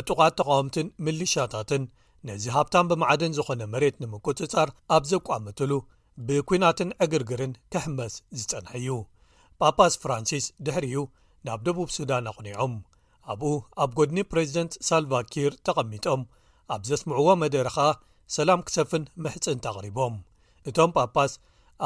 [0.00, 1.82] ዕጡቓት ተቓውምትን ምልሻታትን
[2.28, 5.72] ነዚ ሃብታን ብመዓድን ዝኾነ መሬት ንምቁጽጻር ኣብ ዘቋምትሉ
[6.28, 8.88] ብኲናትን ዕግርግርን ክሕመስ ዝጸንሐእዩ
[9.60, 10.98] ጳፓስ ፍራንሲስ ድሕሪዩ
[11.46, 12.74] ናብ ደቡብ ሱዳን ኣቑኒዖም
[13.32, 13.48] ኣብኡ
[13.84, 16.22] ኣብ ጐድኒ ፕረዚደንት ሳልቫኪር ተቐሚጦም
[16.74, 17.88] ኣብ ዜስምዕዎ መደረኸኣ
[18.36, 20.14] ሰላም ክሰፍን ምሕጽን ቕሪቦም
[20.68, 21.32] እቶም ጳፓስ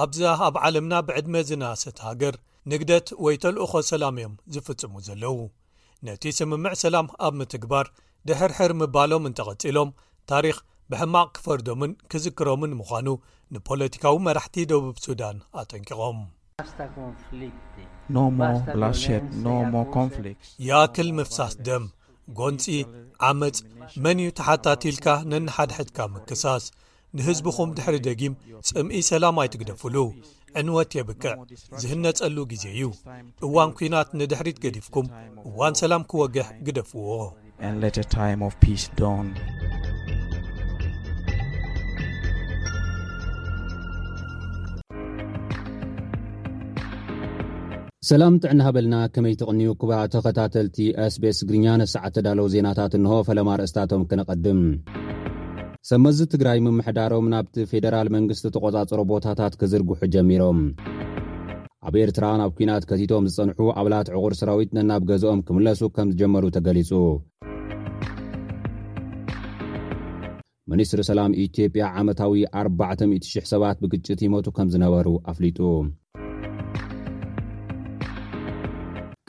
[0.02, 2.36] ኣብዛ ኣብ ዓለምና ብዕድመ ዝናሰት ሃገር
[2.70, 5.36] ንግደት ወይ ተልእኾ ሰላም እዮም ዝፍጽሙ ዘለዉ
[6.06, 7.86] ነቲ ስምምዕ ሰላም ኣብ ምትግባር
[8.30, 9.90] ድሕርሕር ምባሎምን ተቐጺሎም
[10.32, 10.56] ታሪኽ
[10.92, 13.08] ብሕማቕ ክፈርዶምን ክዝክሮምን ምዃኑ
[13.54, 16.20] ንፖለቲካዊ መራሕቲ ደቡብ ሱዳን ኣጠንቂቖም
[20.68, 21.84] የኣክል e ምፍሳስ ደም
[22.38, 22.64] ጐንጺ
[23.28, 23.56] ዓመጽ
[24.04, 26.64] መን ዩ ተሓታቲልካ ነናሓድሕትካ ምክሳስ
[27.18, 28.34] ንሕዝብኹም ድሕሪ ደጊም
[28.68, 29.96] ጽምኢ ሰላም ኣይትግደፍሉ
[30.60, 31.32] ዕንወት የብቅዕ
[31.84, 32.84] ዝህነጸሉ ግዜ እዩ
[33.46, 35.08] እዋን ኲናት ንድሕሪት ገዲፍኩም
[35.50, 37.08] እዋን ሰላም ክወግሕ ግደፍዎ
[48.08, 53.48] ሰላም ጥዕና ሃበልና ኸመይ ትቕንዩ ክቡራ ተ ኸታተልቲ ኣስቤስ ግርኛ ነፍስዓ ተዳለዉ ዜናታት እንሆ ፈለማ
[53.60, 54.60] ርእስታቶም ክነቐድም
[55.90, 60.60] ሰመዚ ትግራይ ምምሕዳሮም ናብቲ ፌደራል መንግስቲ ተቖጻጽሮ ቦታታት ክዝርግሑ ጀሚሮም
[61.88, 66.90] ኣብ ኤርትራ ናብ ኲናት ከቲቶም ዝጸንሑ ኣብላት ዕቑር ሰራዊት ነናብ ገዝኦም ክምለሱ ከም ዝጀመሩ ተገሊጹ
[70.72, 72.34] ሚኒስትሪ ሰላም ኢትዮጵያ ዓመታዊ
[72.64, 75.60] 40000 ሰባት ብግጭት ይመቱ ከም ዝነበሩ ኣፍሊጡ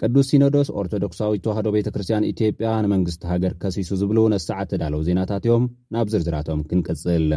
[0.06, 5.66] ቅዱስ ሲኖዶስ ኦርቶዶክሳዊት ተዋህዶ ቤተ ክርስትያን ኢትዮጵያ ንመንግስቲ ሃገር ከሲሱ ዝብሉ ነሰዓት ተዳለው ዜናታት እዮም
[5.96, 7.28] ናብ ዝርዝራቶም ክንቅጽል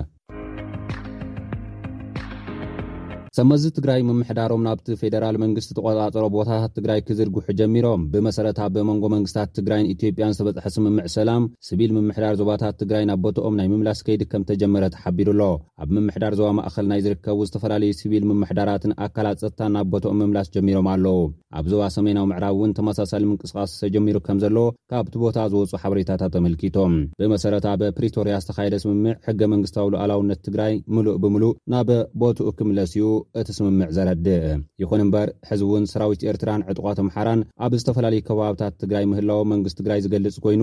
[3.36, 9.50] ሰመዚ ትግራይ ምምሕዳሮም ናብቲ ፌደራል መንግስቲ ተቆፃፀሮ ቦታታት ትግራይ ክዝርግሑ ጀሚሮም ብመሰረታ በ መንጎ መንግስትታት
[9.58, 14.42] ትግራይን ኢትዮጵያን ዝተበጽሐ ስምምዕ ሰላም ስቢል ምምሕዳር ዞባታት ትግራይ ናብ ቦትኦም ናይ ምምላስ ከይዲ ከም
[14.50, 15.40] ተጀመረ ተሓቢሩኣሎ
[15.84, 20.90] ኣብ ምምሕዳር ዞባ ማእኸል ናይ ዝርከቡ ዝተፈላለዩ ስቢል ምምሕዳራትን ኣካላት ፀጥታን ናብ ቦትኦም ምምላስ ጀሚሮም
[20.92, 21.16] ኣለዉ
[21.58, 24.56] ኣብ ዞባ ሰሜናዊ ምዕራብ እውን ተመሳሳሊ ምንቅስቃስ ተጀሚሩ ከም ዘሎ
[24.92, 31.54] ካብቲ ቦታ ዝወፁ ሓበሬታታት ተመልኪቶም ብመሰረታ በፕሪቶርያ ዝተኻየደ ስምምዕ ሕገ መንግስታዊ ለዓላውነት ትግራይ ምሉእ ብምሉእ
[31.74, 31.90] ናበ
[32.22, 33.04] ቦትኡ ክምለስ እዩ
[33.40, 34.42] እቲ ስምምዕ ዘረድእ
[34.82, 40.02] ይኹን እምበር ሕዚ እውን ሰራዊት ኤርትራን ዕጥቋት ምሓራን ኣብ ዝተፈላለዩ ከባብታት ትግራይ ምህላዊ መንግስት ትግራይ
[40.04, 40.62] ዝገልጽ ኮይኑ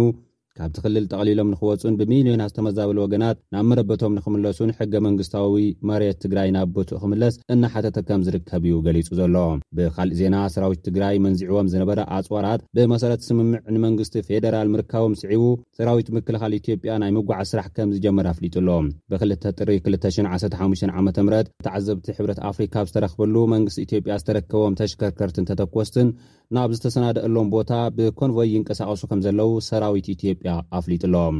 [0.60, 6.70] ካብቲ ክልል ጠቕሊሎም ንኽወፁን ብሚልዮናት ዝተመዛበሉ ወገናት ናብ መረበቶም ንኽምለሱን ሕገ መንግስታዊ መሬት ትግራይ ናብ
[6.76, 9.38] ቦትእ ክምለስ እናሓተተከም ዝርከብ እዩ ገሊጹ ዘሎ
[9.78, 15.46] ብካሊእ ዜና ሰራዊት ትግራይ መንዚዕዎም ዝነበረ ኣፅዋራት ብመሰረት ስምምዕ ንመንግስቲ ፌደራል ምርካቦም ስዒቡ
[15.80, 18.70] ሰራዊት ምክልኻሊ ኢትዮጵያ ናይ ምጉዓ ስራሕ ከም ዝጀመር ኣፍሊጡሎ
[19.14, 21.18] ብ2ል ጥሪ 215 ዓ ምት
[21.62, 26.08] እቲዓዘብቲ ሕብረት ኣፍሪካ ዝተረኽበሉ መንግስቲ ኢትዮጵያ ዝተረከቦም ተሽከርከርትን ተተኰስትን
[26.56, 30.32] ናብ ዝተሰናደአሎም ቦታ ብኮንቮይ ይንቀሳቐሱ ከም ዘለው ሰራዊት ኢትዮ
[30.78, 31.38] ኣፍሊጡሎም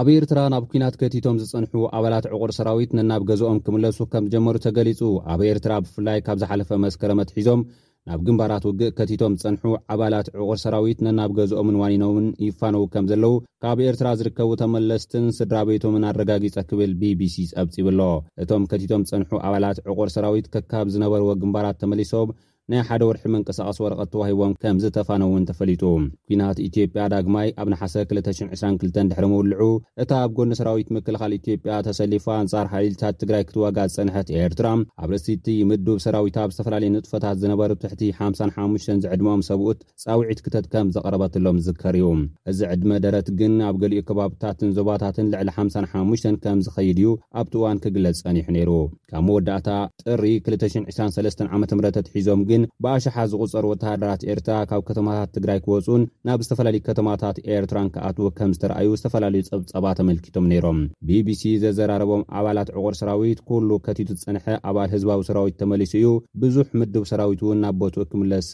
[0.00, 5.00] ኣብ ኤርትራ ናብ ኩናት ከቲቶም ዝፀንሑ ኣባላት ዕቑር ሰራዊት ነናብ ገዝኦም ክምለሱ ከምዝጀመሩ ተገሊጹ
[5.32, 7.60] ኣብ ኤርትራ ብፍላይ ካብ ዝሓለፈ መስከረመት ሒዞም
[8.08, 13.78] ናብ ግምባራት ውግእ ከቲቶም ዝፀንሑ ኣባላት ዕቑር ሰራዊት ነናብ ገዝኦምን ዋኒኖምን ይፋነዉ ከም ዘለው ካብ
[13.86, 18.00] ኤርትራ ዝርከቡ ተመለስትን ስድራ ቤቶምን ኣረጋጊፀ ክብል bቢሲ ፀብፂብኣሎ
[18.44, 22.32] እቶም ከቲቶም ዝፀንሑ ኣባላት ዕቑር ሰራዊት ክካብ ዝነበርዎ ግምባራት ተመሊሶም
[22.72, 25.82] ናይ ሓደ ወርሒ መንቅሳቐስ ወረቐት ተዋሂቦም ከም ዝተፋነ እውን ተፈሊጡ
[26.28, 29.64] ኩናት ኢትዮጵያ ዳግማይ ኣብ ናሓሰ 222 ድሕሪ ምውልዑ
[30.02, 34.68] እታ ኣብ ጎኒ ሰራዊት ምክልኻል ኢትዮጵያ ተሰሊፎ ኣንጻር ሓይልታት ትግራይ ክትዋጋዝፅንሐት ኤርትራ
[35.02, 40.88] ኣብ ርእሲቲ ምዱብ ሰራዊታ ኣብ ዝተፈላለየ ንጥፈታት ዝነበሩ ትሕቲ 55 ዝዕድሞኦም ሰብኡት ጻውዒት ክተጥ ከም
[40.98, 42.08] ዘቐረበትሎም ዝዝከር እዩ
[42.52, 48.18] እዚ ዕድመ ደረት ግን ኣብ ገሊኡ ከባብታትን ዞባታትን ልዕሊ 55 ከም ዝኸይድ እዩ ኣብቲእዋን ክግለጽ
[48.24, 48.72] ፀኒሑ ነይሩ
[49.12, 49.68] ካብ መወዳእታ
[50.08, 51.68] ጥሪ 223 ዓም
[52.10, 58.26] ትሒዞም ግ ብኣሸሓ ዝቁፀር ወተሃደራት ኤርትራ ካብ ከተማታት ትግራይ ክወፁን ናብ ዝተፈላለዩ ከተማታት ኤርትራን ክኣትዉ
[58.38, 64.90] ከም ዝተረኣዩ ዝተፈላለዩ ፀብፀባ ተመልኪቶም ነይሮም ቢቢሲ ዘዘራረቦም ኣባላት ዕቁር ሰራዊት ኩሉ ከቲቱ ዝፅንሐ ኣባል
[64.96, 66.06] ህዝባዊ ሰራዊት ተመሊስ እዩ
[66.44, 68.50] ብዙሕ ምድብ ሰራዊት እውን ናብ ቦትኡ ክምለስ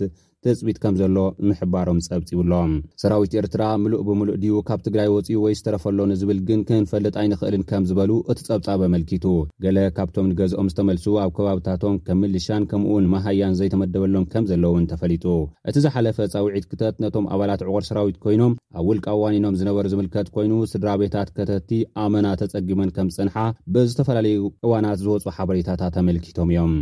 [0.47, 1.17] ትፅቢት ከም ዘሎ
[1.49, 2.71] ምሕባሮም ፀብፂብሎም
[3.03, 7.83] ሰራዊት ኤርትራ ምሉእ ብምሉእ ድዩ ካብ ትግራይ ወፅኡ ወይ ዝተረፈሎ ንዝብል ግን ክንፈልጥ ኣይንኽእልን ከም
[7.91, 9.27] ዝበሉ እቲ ጸብጻብ ኣመልኪቱ
[9.65, 15.27] ገለ ካብቶም ንገዝኦም ዝተመልሱ ኣብ ከባብታቶም ከምምልሻን ከምኡውን መሃያን ዘይተመደበሎም ከም ዘለውን ተፈሊጡ
[15.71, 20.91] እቲ ዝሓለፈ ፀውዒት ክተት ነቶም ኣባላት ዕቑር ሰራዊት ኮይኖም ኣብ ውልቃዋኒኖም ዝነበሩ ዝምልከት ኮይኑ ስድራ
[21.05, 21.71] ቤታት ከተቲ
[22.07, 23.37] ኣመና ተፀጊመን ከም ዝፅንሓ
[23.77, 26.75] ብዝተፈላለዩ እዋናት ዝወፁ ሓበሬታታት ተመልኪቶም እዮም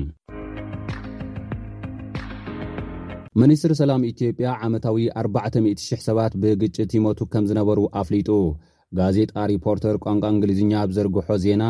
[3.40, 8.31] ሚኒስትሪ ሰላም ኢትዮጵያ ዓመታዊ 400000 ሰባት ብግጭት ይመቱ ከም ዝነበሩ ኣፍሊጡ
[8.98, 11.62] ጋዜጣ ሪፖርተር ቋንቋ እንግሊዝኛ ብ ዘርግሖ ዜና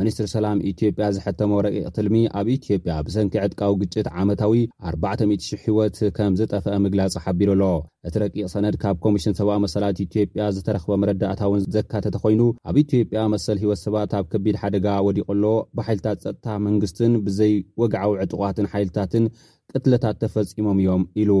[0.00, 4.54] ምኒስትር ሰላም ኢትዮጵያ ዝሕተሞ ረቂቕ ትልሚ ኣብ ኢትዮጵያ ብሰንኪ ዕጥቃዊ ግጭት ዓመታዊ
[4.92, 5.34] 4000
[5.64, 7.64] ህይወት ከም ዝጠፍአ ምግላጽ ሓቢሩ ኣሎ
[8.08, 13.58] እቲ ረቂቕ ሰነድ ካብ ኮሚሽን ሰብኣ መሰላት ኢትዮጵያ ዝተረኽበ መረዳእታውን ዘካተተ ኮይኑ ኣብ ኢትዮጵያ መሰል
[13.64, 15.44] ህይወት ሰባት ኣብ ከቢድ ሓደጋ ወዲቖሎ
[15.78, 19.26] ብሓይልታት ፀጥታ መንግስትን ብዘይወግዓዊ ዕጥቋትን ሓይልታትን
[19.72, 21.32] ቅትለታት ተፈጺሞም እዮም ኢሉ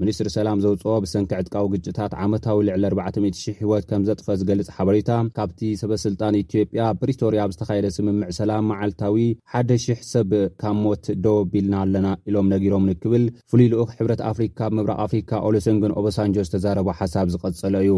[0.00, 6.38] ሚኒስትሪ ሰላም ዘውፅኦ ብሰንኪዕዕጥቃዊ ግጭታት ዓመታዊ ልዕሊ 40000 ህይወት ከም ዘጥፈ ዝገልፅ ሓበሬታ ካብቲ ሰበስልጣን
[6.42, 9.16] ኢትዮጵያ ፕሪቶርያ ብዝተኻየደ ስምምዕ ሰላም መዓልታዊ
[9.58, 10.30] 1ደ,000 ሰብ
[10.62, 15.94] ካብ ሞት ደወ ቢልና ኣለና ኢሎም ነጊሮም ንክብል ፍሉይ ሉኡክ ሕብረት ኣፍሪካ ብምብራቅ ኣፍሪካ ኦሎስንግን
[16.02, 17.94] ኦሎስኣንጀልስ ተዛረቦ ሓሳብ ዝቐጸሎ እዩ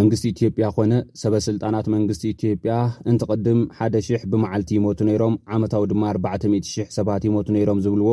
[0.00, 0.92] መንግስቲ ኢትዮጵያ ኮነ
[1.24, 2.72] ሰበስልጣናት መንግስቲ ኢትዮጵያ
[3.10, 8.08] እንትቅድም 1ደ,000 ብመዓልቲ ይሞቱ ነይሮም ዓመታዊ ድማ 4000 ሰባት ይሞቱ ነይሮም ዝብልዎ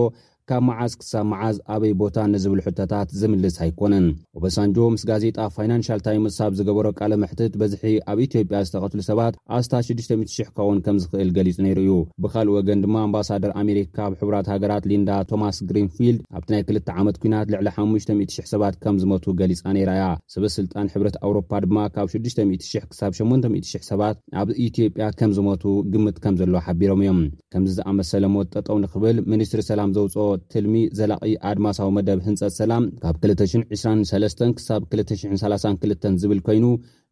[0.50, 4.06] ካብ መዓዝ ክሳብ መዓዝ ኣበይ ቦታን ንዝብል ሕቶታት ዝምልስ ኣይኮነን
[4.38, 9.74] ኦበሳንጆ ምስ ጋዜጣ ፋይናንሽል ታይምስ ሳብ ዝገበሮ ቃለ ምሕትት በዝሒ ኣብ ኢትዮጵያ ዝተቐትሉ ሰባት ኣስታ
[9.90, 11.94] 6000 ከውን ከም ዝክእል ገሊጹ ነይሩ እዩ
[12.26, 17.20] ብካልእ ወገን ድማ ኣምባሳደር ኣሜሪካ ብ ሕራት ሃገራት ሊንዳ ቶማስ ግሪንፊልድ ኣብቲ ናይ 2ልተ ዓመት
[17.24, 20.04] ኩናት ልዕሊ 50000 ሰባት ከም ዝመቱ ገሊፃ ነይራ እያ
[20.36, 25.64] ሰበ ስልጣን ሕብረት ኣውሮፓ ድማ ካብ 60000 ክሳብ 80000 ሰባት ኣብ ኢትዮጵያ ከም ዝሞቱ
[25.96, 27.22] ግምት ከም ዘለዎ ሓቢሮም እዮም
[27.56, 33.16] ከምዚ ዝኣመሰለ ሞት ጠጠው ንኽብል ሚኒስትሪ ሰላም ዘውፅኦ ትልሚ ዘላቒ ኣድማሳዊ መደብ ህንፀት ሰላም ካብ
[33.30, 36.66] 223 ክሳብ 232 ዝብል ኮይኑ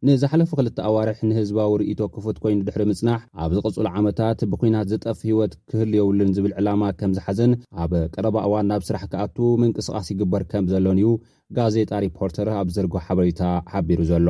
[0.06, 5.52] ንዝሓለፈ ክልተ ኣዋርሕ ንህዝባዊ ርእቶ ክፉት ኮይኑ ድሕሪ ምጽናሕ ኣብ ዝቕጹሉ ዓመታት ብኩናት ዘጠፍ ህይወት
[5.72, 7.54] ክህል የውሉን ዝብል ዕላማ ከም ዝሓዘን
[7.84, 11.10] ኣብ ቀረባእዋን ናብ ስራሕ ከኣት ምንቅስቓስ ይግበር ከም ዘሎን እዩ
[11.58, 14.28] ጋዜጣ ሪፖርተር ኣብ ዘርጎ ሓበሬታ ሓቢሩ ዘሎ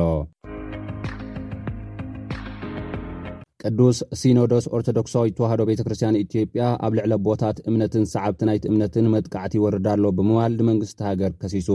[3.67, 9.53] ቅዱስ ሲኖዶስ ኦርቶዶክሶይ ትዋህዶ ቤተ ክርስትያን ኢትዮጵያ አብ ልዕለ ቦታት እምነትን ሰዓብቲ ናይቲ እምነትን መጥቃዕቲ
[9.59, 11.69] ይወርዳ ሎ ብምባል ንመንግስቲ ሃገር ከሲሱ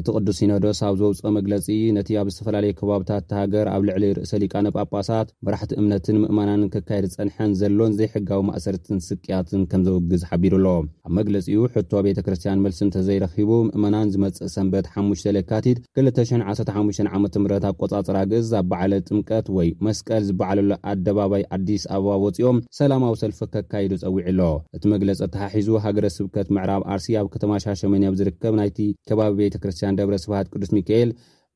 [0.00, 4.66] እቲ ቅዱስ ኢኖዶስ ኣብ ዘውፅኦ መግለፂ ነቲ ኣብ ዝተፈላለየ ከባብታት እቲሃገር ኣብ ልዕሊ ርእሰ ሊቃነ
[4.76, 10.68] ጳጳሳት መራሕቲ እምነትን ምእመናንን ክካየድ ዝፀንሐን ዘሎን ዘይሕጋዊ ማእሰርትን ስቅያትን ከም ዘውግዝ ሓቢሩ ኣሎ
[11.08, 17.34] ኣብ መግለፂኡ ሕቶ ቤተክርስትያን መልሲ እንተዘይረኺቡ ምእመናን ዝመፅእ ሰንበት 5 ሌካቲድ 215 ዓመምት
[17.70, 23.92] ኣቆፃፅር ግዝ ኣብ በዓለ ጥምቀት ወይ መስቀል ዝበዓለሉ ኣደባባይ ኣዲስ ኣበባ ወፂኦም ሰላማዊ ሰልፈ ከካይዱ
[24.04, 24.40] ፀዊዕ ኣሎ
[24.76, 28.78] እቲ መግለፂ ኣተሓሒዙ ሃገረ ስብከት ምዕራብ ኣርሲ ኣብ ከተማ ሻሸመንየብ ዝርከብ ናይቲ
[29.10, 31.10] ከባቢ ቤተ ክርስት አን ደብረ ስብት ቅዱስ ሚkኤል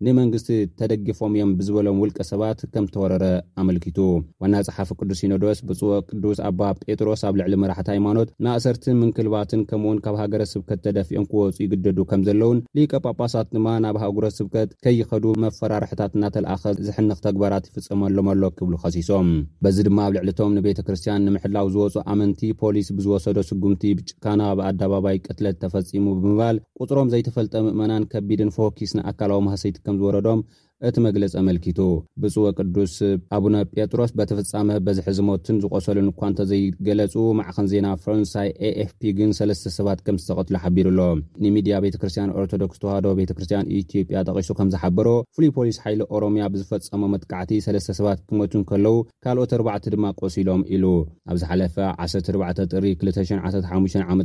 [0.07, 0.49] ንመንግስቲ
[0.81, 3.25] ተደጊፎም እዮም ብዝበሎም ውልቀ ሰባት ከም ተወረረ
[3.63, 3.99] ኣመልኪቱ
[4.43, 9.99] ዋና ፀሓፍ ቅዱስ ኢኖዶስ ብፅወቅ ቅዱስ ኣባ ጴጥሮስ ኣብ ልዕሊ መራሕቲ ሃይማኖት ንእሰርትን ምንክልባትን ከምኡውን
[10.05, 15.25] ካብ ሃገረ ስብከት ተደፊኦን ክወፁ ይግደዱ ከም ዘለውን ሊቀ ጳጳሳት ድማ ናብ ሃገረ ስብከት ከይኸዱ
[15.45, 19.29] መፈራርሕታት እናተለኣኸ ዝሕንኽ ተግባራት ይፍፀመሎምሎ ክብሉ ከሲሶም
[19.67, 25.59] በዚ ድማ ኣብ ልዕሊቶም ንቤተ ክርስትያን ንምሕላው ዝወፁ ኣመንቲ ፖሊስ ብዝወሰዶ ስጉምቲ ብጭካና ብኣዳባባይ ቅትለት
[25.65, 30.45] ተፈፂሙ ብምባል ቁፅሮም ዘይተፈልጠ ምእመናን ከቢድን ፎኪስ ንኣካላዊ ማሰይት amzowra dom
[30.89, 31.79] እቲ መግለፂ ኣመልኪቱ
[32.23, 32.93] ብፅወ ቅዱስ
[33.37, 39.99] ኣቡነ ጴጥሮስ በተፈፃመ በዝሒ ዝሞትን ዝቆሰሉ ንኳ እንተዘይገለፁ ማዕኸን ዜና ፍራንሳይ ኤኤፍፒ ግን ሰለስተ ሰባት
[40.09, 41.01] ከም ዝተቐትሎ ሓቢሩሎ
[41.45, 47.51] ንሚድያ ቤተክርስትያን ኦርቶዶክስ ተዋህዶ ቤተክርስትያን ኢትዮጵያ ጠቂሱ ከም ዝሓበሮ ፍሉይ ፖሊስ ሓይሊ ኦሮምያ ብዝፈፀሙ መጥቃዕቲ
[47.67, 48.95] ሰለስተ ሰባት ክመቱን ከለዉ
[49.27, 50.85] ካልኦት 4ርባዕቲ ድማ ቆሲሎም ኢሉ
[51.33, 54.17] ኣብ ዝሓለፈ 14ጥ215ዓ ም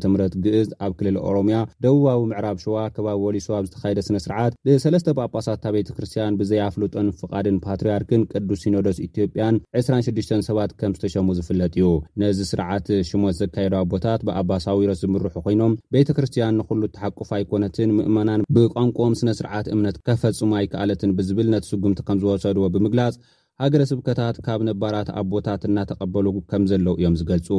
[0.45, 5.65] ግእዝ ኣብ ክልል ኦሮምያ ደውባዊ ምዕራብ ሸዋ ከባቢ ወሊሶ ኣብ ዝተካየደ ስነ ስርዓት ብሰለስተ ጳጳሳታ
[5.79, 11.87] ቤተክርስትያን ዘይኣፍሉጦን ፍቃድን ፓትርያርክን ቅዱስ ኖዶስ ኢትዮጵያን 26 ሰባት ከም ዝተሸሙ ዝፍለጥ እዩ
[12.23, 19.69] ነዚ ስርዓት ሽሞት ዘካየዱ ኣቦታት ብኣባሳዊሮስ ዝምርሑ ኮይኖም ቤተክርስትያን ንኩሉ ተሓቁፉ ኣይኮነትን ምእመናን ብቋንቆም ስነ-ስርዓት
[19.75, 23.15] እምነት ከፈጽሙ ኣይከኣለትን ብዝብል ነቲ ስጉምቲ ከም ዝወሰድዎ ብምግላጽ
[23.63, 27.49] ሃገረ ስብከታት ካብ ነባራት ኣቦታት እናተቐበሉ ከም ዘለዉ እዮም ዝገልፁ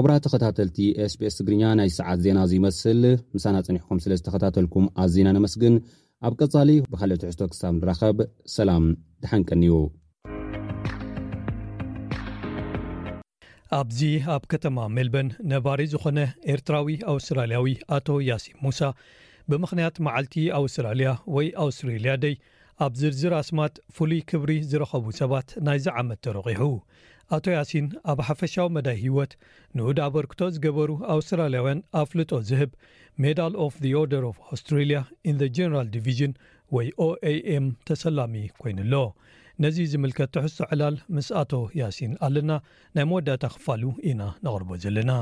[0.00, 0.76] ክብራ ተኸታተልቲ
[1.12, 3.00] ስቤስ ትግርኛ ናይ ሰዓት ዜና እ ይመስል
[3.36, 5.74] ምሳና ፅኒሕኩም ስለ ዝተኸታተልኩም ኣዝና ንመስግን
[6.28, 8.18] ኣብ ቀፃሊ ብካልኦ ትሕቶ ክሳብ ንራኸብ
[8.54, 8.84] ሰላም
[9.22, 9.72] ድሓንቀንዩ
[13.80, 13.98] ኣብዚ
[14.36, 16.18] ኣብ ከተማ ሜልበን ነባሪ ዝኾነ
[16.54, 18.80] ኤርትራዊ ኣውስትራልያዊ ኣቶ ያሲም ሙሳ
[19.50, 22.36] ብምኽንያት መዓልቲ ኣውስትራልያ ወይ ኣውስትራልያ ደይ
[22.86, 26.62] ኣብ ዝርዝር ስማት ፍሉይ ክብሪ ዝረኸቡ ሰባት ናይዚ ዓመት ተረቒሑ
[27.36, 29.32] አቶ ያሲን ኣብ ሓፈሻዊ መዳይ ህወት
[29.76, 32.70] ንወድ በርክቶ ዝገበሩ ኣውስትራልያውያን ኣፍልጦ ዝህብ
[33.22, 36.32] ሜዳል ኦፍ ኦርደር ኦ ኣውስትራልያ ኢን ጀነራል ዲቪዥን
[36.76, 38.94] ወይ ኦa ኤም ተሰላሚ ኮይኑ ኣሎ
[39.64, 42.50] ነዚ ዝምልከት ትሕሶ ዕላል ምስ አቶ ያሲን ኣለና
[42.98, 45.12] ናይ መወዳእታ ክፋል ኢና ነቅርቦ ዘለና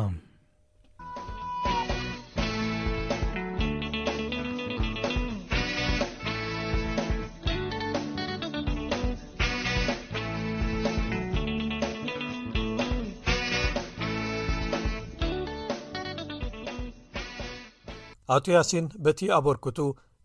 [18.35, 19.79] ኣቶ ያሲን በቲ ኣበርክቱ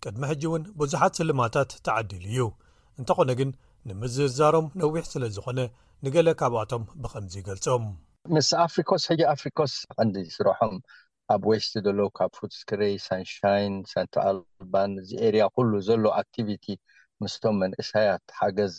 [0.04, 2.44] ቅድሚ ሕጂ እውን ብዙሓት ስልማታት ተዓዲሉ እዩ
[3.00, 3.50] እንተኮነ ግን
[3.90, 5.60] ንምዝርዛሮም ነዊሕ ስለ ዝኮነ
[6.06, 7.84] ንገለ ካብኣቶም ብከምዚ ገልፆም
[8.36, 10.74] ምስ ኣፍሪኮስ ሕጂ ኣፍሪኮስ ቀንዲ ይስርሖም
[11.36, 16.66] ኣብ ዌስት ደሎ ካብ ፉትስክሬ ሳንሻይን ሰንት ኣልባን እዚ ኤርያ ኩሉ ዘሎ ኣክቲቪቲ
[17.24, 18.76] ምስቶም መንእሳያት ሓገዝ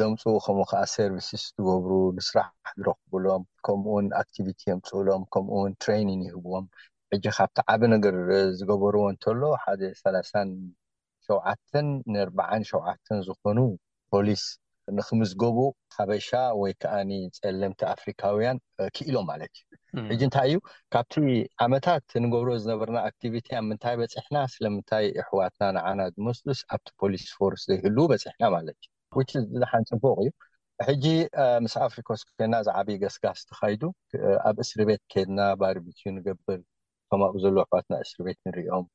[0.00, 6.66] ደምፁኡ ከምኡ ከዓ ሰርቪስስ ትገብሩ ምስራሕ ዝረኽብሎም ከምኡውን ኣክቲቪቲ ዮምፅእሎም ከምኡውን ትሬይኒን ይህብዎም
[7.12, 8.14] ሕጂ ካብቲ ዓብ ነገር
[8.58, 10.16] ዝገበርዎ እንከሎ ሓደ 3ላ
[11.26, 12.38] ሸዓተን ንርዓ
[12.70, 13.58] ሸውዓተን ዝኮኑ
[14.12, 14.42] ፖሊስ
[14.96, 15.58] ንክምዝገቡ
[15.94, 16.28] ካበሻ
[16.60, 18.58] ወይ ከዓኒ ፀለምቲ ኣፍሪካውያን
[18.96, 20.58] ክኢሎም ማለት እዩ ሕጂ እንታይ እዩ
[20.94, 21.14] ካብቲ
[21.66, 28.06] ዓመታት ንገብሮ ዝነበርና ኣቲቪቲ ኣብ ምንታይ በፂሕና ስለምንታይ ኣሕዋትና ንዓና ዝመስሉስ ኣብቲ ፖሊስ ፎርስ ዘይህልው
[28.14, 28.78] በፂሕና ማለት
[29.42, 30.30] እዩ ሓንፅቡቅ እዩ
[30.88, 31.04] ሕጂ
[31.66, 33.82] ምስ ኣፍሪኮስኮይና ዝዓብይ ገስጋስ ተኻይዱ
[34.48, 36.60] ኣብ እስሪ ቤት ከድና ባርቢትዩ ንገብር
[37.10, 38.86] ቶም ኣብ ዘለ ኣሕባትና እስሪ ቤት ንሪኦም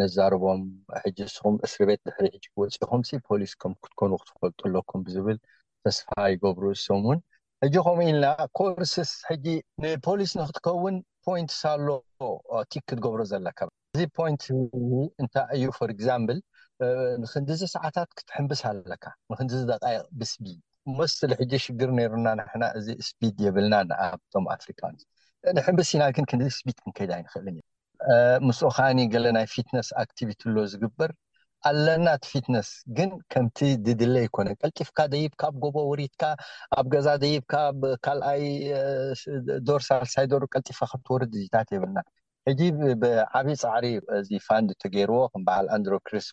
[0.00, 0.60] ነዛርቦም
[1.04, 5.38] ሕጂ ንስኹም እስር ቤት ድሕሪ ሕጂ ወፂኢኹም ፖሊስ ከም ክትኮኑ ክትፈልጡ ኣለኩም ብዝብል
[5.84, 7.20] ተስፋ ይገብሩ እሶም እውን
[7.64, 8.26] ሕጂ ከምኡ ኢልና
[8.58, 9.46] ኮርስስ ሕጂ
[9.84, 11.88] ንፖሊስ ንክትከውን ፖንትስ ኣሎ
[12.72, 13.58] ቲክ ክትገብሮ ዘለካ
[13.96, 14.42] እዚ ፖንት
[15.22, 16.40] እንታይ እዩ ፎር እግዛምብል
[17.24, 20.48] ንክንዲዚ ሰዓታት ክትሕምብስ ኣለካ ንክንዲዚ ቃይ ብስፒድ
[20.98, 24.94] መስሊ ሕጂ ሽግር ነይሩና ናሕና እዚ ስፒድ የብልና ንኣብቶም ኣፍሪካን
[25.56, 27.46] ንሕምቢስኢና ግን ክንዲ ስቢት ክንከይዳ ይንክእል
[28.46, 31.10] ምስ ካዓኒ ገለናይ ፊትነስ ኣክቲቪቲ ኣሎ ዝግበር
[31.68, 36.22] ኣለናቲ ፊትነስ ግን ከምቲ ድድለ ይኮነ ቀልጢፍካ ደይብካ ኣብ ጎቦ ውሪትካ
[36.78, 38.42] ኣብ ገዛ ደይብካ ብካልኣይ
[39.68, 41.98] ዶር ሳልሳይዶሩ ቀልጢፍካ ከምትወር ድታት የብልና
[42.48, 42.60] ሕዚ
[43.02, 43.86] ብዓብይዪ ፃዕሪ
[44.18, 46.28] እዚ ፋንድ ትገይርዎ ምበዓል ኣንድሮክሪስ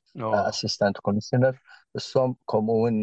[0.50, 1.56] ኣስስታንት ኮሚሽነር
[2.00, 2.96] እሶም ከምኡእውን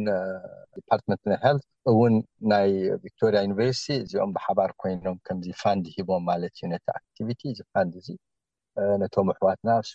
[0.77, 2.15] ዲፓርትመንትና ሄልት እውን
[2.53, 2.69] ናይ
[3.05, 8.09] ቪክቶሪያ ዩኒቨርሲቲ እዚኦም ብሓባር ኮይኖም ከምዚ ፋንድ ሂቦም ማለት እዩ ነቲ ኣቲቪቲ እዚ ፋንድ እዚ
[9.03, 9.95] ነቶም ኣሕዋትና ስ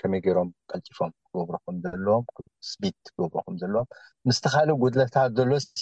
[0.00, 2.24] ከመይ ገይሮም ቀልጭፎም ክገብርኩም ዘለዎም
[2.70, 3.88] ስፒድ ክገብሮኩም ዘለዎም
[4.30, 5.80] ምስተካሊእ ጉድለታት ዘሎ ሲ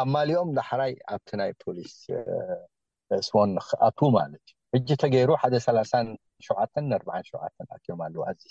[0.00, 1.94] ኣብ ማሊኦም ዳሕራይ ኣብቲ ናይ ፖሊስ
[3.20, 8.42] እስቦን ክኣት ማለት እዩ ሕጂ ተገይሩ ሓደ ሰላ ሸ ንሸ ኣትዮም ኣለዉ ኣዚ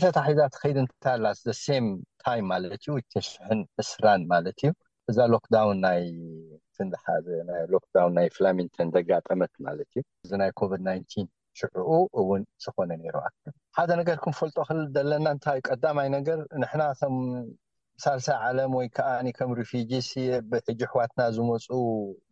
[0.00, 1.86] ተት ሒዛ ከይድ እንታይ ኣላዘ ሴም
[2.24, 2.94] ታይም ማለት እዩ
[3.28, 4.68] ሽሕን እስራን ማለት እዩ
[5.10, 6.02] እዛ ሎክዳውን ናይ
[6.90, 7.26] ንሓዘ
[7.72, 11.88] ሎክዳውን ናይ ፍላሚንተን ዘጋጠመት ማለት እዩ እዚ ናይ ኮቪድ 19 ሽዕኡ
[12.22, 13.32] እውን ዝኮነ ነሩ ኣ
[13.78, 17.16] ሓደ ነገር ክምፈልጦ ክል ዘለና እንታእ ቀዳማይ ነገር ንሕናም
[18.04, 19.90] ሳልሳይ ዓለም ወይ ከዓ ከም ሪፊጂ
[20.52, 21.66] ብሕጂ ኣሕዋትና ዝመፁ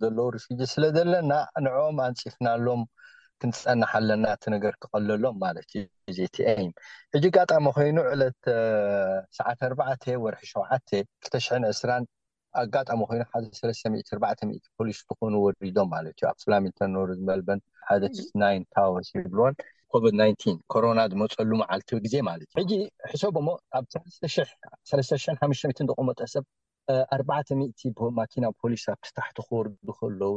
[0.04, 1.32] ዘለዉ ሪፊጂ ስለዘለና
[1.66, 2.82] ንዖም ኣንፂፍና ኣሎም
[3.42, 6.70] ክንትፀናሓለና ቲ ነገር ክቀለሎም ማለት እዩ እዜ ቲ ኤም
[7.14, 8.38] ሕጂ ጋጣሚ ኮይኑ ዕለት
[9.38, 12.10] ሰ4 ወርሒ22
[12.60, 13.42] ኣጋጣሚ ኮይኑ ሓ
[14.76, 19.54] ፖሊስ ዝኮኑ ወሪዶም ማለት እዩ ኣብ ፍላሚተ ንብሩ ዝመልበን ሓደወ ይብልዎን
[19.92, 22.72] ኮቪድ- ኮሮና ድመፀሉ መዓልቲ ግዜ ማለት እዩ ሕጂ
[23.12, 23.84] ሕሶብ ሞ ኣብ
[25.90, 26.44] እቁመጦ ሰብ
[27.18, 27.54] 4
[28.20, 30.34] ማኪና ፖሊስ ኣብትታሕቲ ክወርዱ ከለዉ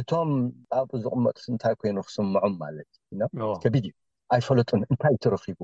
[0.00, 0.30] እቶም
[0.78, 2.90] ኣብ ዝቕመጡ እንታይ ኮይኑ ክስምዖም ማለት
[3.62, 3.94] ከቢድ እዩ
[4.34, 5.58] ኣይፈለጡን እንታይእ ትረኪቡ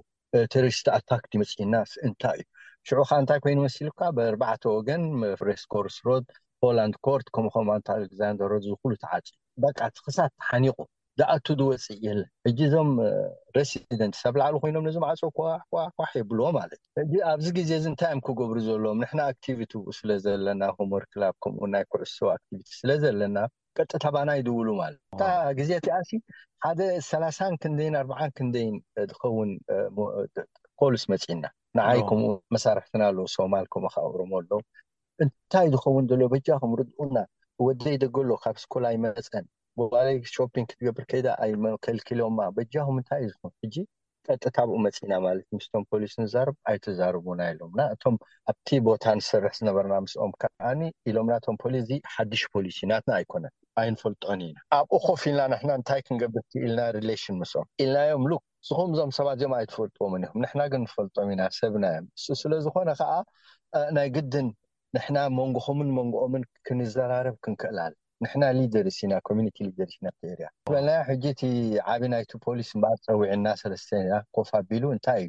[0.53, 2.47] ተሮሪስቲ ኣታክ ዲመፅናስ እንታይ እዩ
[2.89, 5.05] ሽዑ ካ እንታይ ኮይኑ መሲሉካ ብኣርባዕተ ወገን
[5.41, 6.25] ፍሬስኮርስሮድ
[6.65, 9.27] ሆላንድ ኮርት ከምኡከም ኣሌክዛንደር ሮ ዝክሉ ተዓፂ
[9.63, 10.77] ባቃት ክሳብ ሓኒቁ
[11.21, 12.91] ዝኣቱ ድወፅእ የለ እጂዞም
[13.57, 15.75] ሬሲደንት ኣብ ላዓሉ ኮይኖም ነዞም ዓፀ
[16.11, 21.63] ሕ የብልዎ ማለት እዩ ኣብዚ ግዜ እዚ እንታይዮም ክገብሩ ዘሎዎም ንሕና ኣክቲቪቲ ስለዘለና ምወርክላብ ከምኡ
[21.75, 23.39] ናይ ኩዕሶ ኣቪቲ ስለዘለና
[23.79, 25.23] ቀጥታ ባና ይድውሉ ማለት እታ
[25.61, 26.11] ግዜ ቲኣሲ
[26.65, 28.75] ሓደ ሰላሳን ክንደይን ኣርዓን ክንደይን
[29.11, 29.51] ዝኸውን
[30.83, 31.45] ኮልስ መፂና
[31.79, 34.51] ንዓይ ከምኡ መሳርሕትና ኣለዉ ሶማል ከምኡ ከኣቅሮም ኣሎ
[35.25, 37.19] እንታይ ዝኸውን ሎ በጃኹም ርድኡና
[37.69, 39.45] ወደይ ደገሎ ካብ ስኮላይ መፀን
[39.79, 43.77] ጎባለይ ሾፒንግ ክትገብር ከይዳ ኣይመከልክልም በጃው ምንታይ እዩ ዝኹን ሕጂ
[44.27, 48.17] ጠጥት ኣብኡ መፂና ማለት ምስቶም ፖሊስ ንዛርብ ኣይትዛርቡና ኢሎምና እቶም
[48.51, 50.81] ኣብቲ ቦታ ንስርሕ ዝነበርና ምስኦም ከዓኒ
[51.11, 56.53] ኢሎምናቶም ፖሊስ ሓዱሽ ፖሊስ ዩ ናትና ኣይኮነን ኣይንፈልጦን ኢና ኣብኡ ኮፍ ኢልና ንሕና እንታይ ክንገብርቲ
[56.67, 61.85] ኢልና ሪሌሽን ምስኦም ኢልናዮም ሉክ ዝኹምዞም ሰባት እዚኦም ኣይትፈልጥዎምን እዮም ንሕና ግን ንፈልጦም ኢና ሰብና
[61.97, 62.07] ዮም
[62.43, 63.13] ስለዝኮነ ከዓ
[63.99, 64.49] ናይ ግድን
[64.97, 67.93] ንሕና መንጎኹምን መንጎኦምን ክንዘራርብ ክንክእል ኣለ
[68.25, 70.07] ንሕና ሊደርስኢና ኮሚኒቲ ሊደርስና
[70.73, 71.43] ር ናዮ ሕጂ እቲ
[71.93, 75.25] ዓብ ናይቲ ፖሊስ በዓር ፀዊዕና ሰለስተና ኮፍ ኣቢሉ እንታይ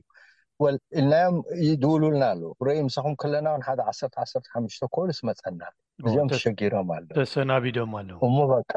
[0.63, 1.37] እዩ ኢልናዮም
[1.83, 4.33] ድውሉልና ኣለ ብረኢ ምሳኩም ከለና ሓደ ዓሰዓሓሽ
[4.97, 5.61] ኮልስ መፀና
[6.07, 8.73] እዚኦም ተሸጊሮም ኣሎሰናብዶም ኣሎ እሞ በቃ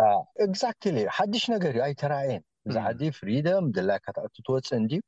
[0.55, 0.87] ግዛት
[1.19, 2.87] ሓዱሽ ነገር እዩ ኣይተራእየን ብዛዓ
[3.19, 4.07] ፍሪዶም ድላይካ
[4.47, 5.01] ትወፅእ እንድዩ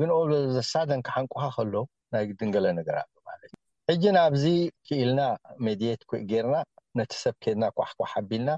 [0.00, 0.20] ግን ኦ
[0.58, 1.74] ዘሳደን ካሓንቁካ ከሎ
[2.14, 3.58] ናይ ግድን ገለ ነገር ኣሎ ማለት እዩ
[3.92, 4.44] ሕጂ ናብዚ
[4.88, 5.20] ክኢልና
[5.68, 6.56] መድት ኮ ጌይርና
[7.00, 8.50] ነቲ ሰብ ኬድና ኳሕኳ ሓቢልና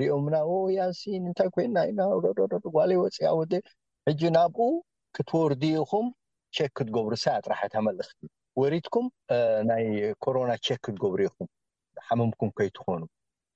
[0.00, 0.36] ሪኦምና
[0.78, 2.24] ያሲ እንታይ ኮይና ኢና ጓ
[3.02, 3.42] ወፅእ ወ
[4.08, 4.60] ሕጂ ናብኡ
[5.16, 6.06] ክትወርዲኢኹም
[6.56, 8.20] ቸክ ክትገብሩ ሳያጥራሕትመልእክቲ
[8.60, 9.06] ወሪትኩም
[9.70, 9.84] ናይ
[10.24, 11.48] ኮሮና ቸክ ክትገብሩ ኢኹም
[12.06, 13.00] ሓመምኩም ከይ ትኮኑ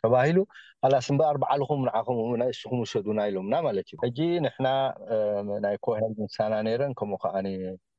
[0.04, 0.38] ተባሂሉ
[0.82, 4.68] ካላስምበኣርበዓልኩም ንዓኹምናይእስኩም ውሰዱና ኢሎምና ማለት እዩ ሕጂ ንሕና
[5.64, 7.48] ናይ ኮሃ ንሳና ነይረን ከምኡ ከዓኒ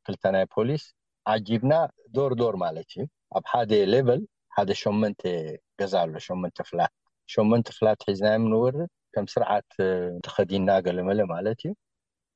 [0.07, 0.85] ክልተናይ ፖሊስ
[1.33, 1.73] ዓጂብና
[2.17, 3.03] ዶርዶር ማለት እዩ
[3.37, 4.21] ኣብ ሓደ ሌቨል
[4.57, 5.21] ሓደ ሸመንተ
[5.79, 6.91] ገዛ ኣሎ ሸመን ፍላት
[7.33, 8.79] ሸመንተ ፍላት ሒዝናዮም ንወርድ
[9.15, 9.69] ከም ስርዓት
[10.25, 11.71] ተከዲና ገለመለ ማለት እዩ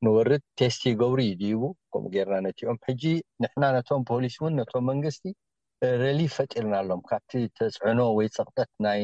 [0.05, 1.61] ንወርድ ቴስቲ ገብሩ ዩ ድቡ
[1.93, 3.03] ከምኡ ጌይርና ነትኦም ሕጂ
[3.43, 5.23] ንሕና ነቶም ፖሊስ እውን ነቶም መንግስቲ
[6.03, 9.01] ሬሊፍ ፈጢርና ኣሎም ካብቲ ተፅዕኖ ወይ ፀቅጠት ናይ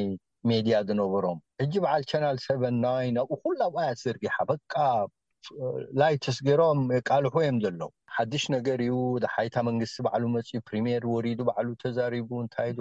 [0.52, 4.74] ሜድያ ዝነበሮም ሕጂ በዓል ቻናል ሰበን ናዋይ ናብኡ ኩሉ ኣብኣያትዝርጊሓ በቃ
[6.02, 8.96] ላይትስ ገይሮም የቃልሑዮም ዘለዉ ሓዱሽ ነገር እዩ
[9.36, 12.80] ሓይታ መንግስቲ በዕሉ መፅኡ ፕሪሜር ወሪዱ በዕሉ ተዛሪቡ እንታይዶ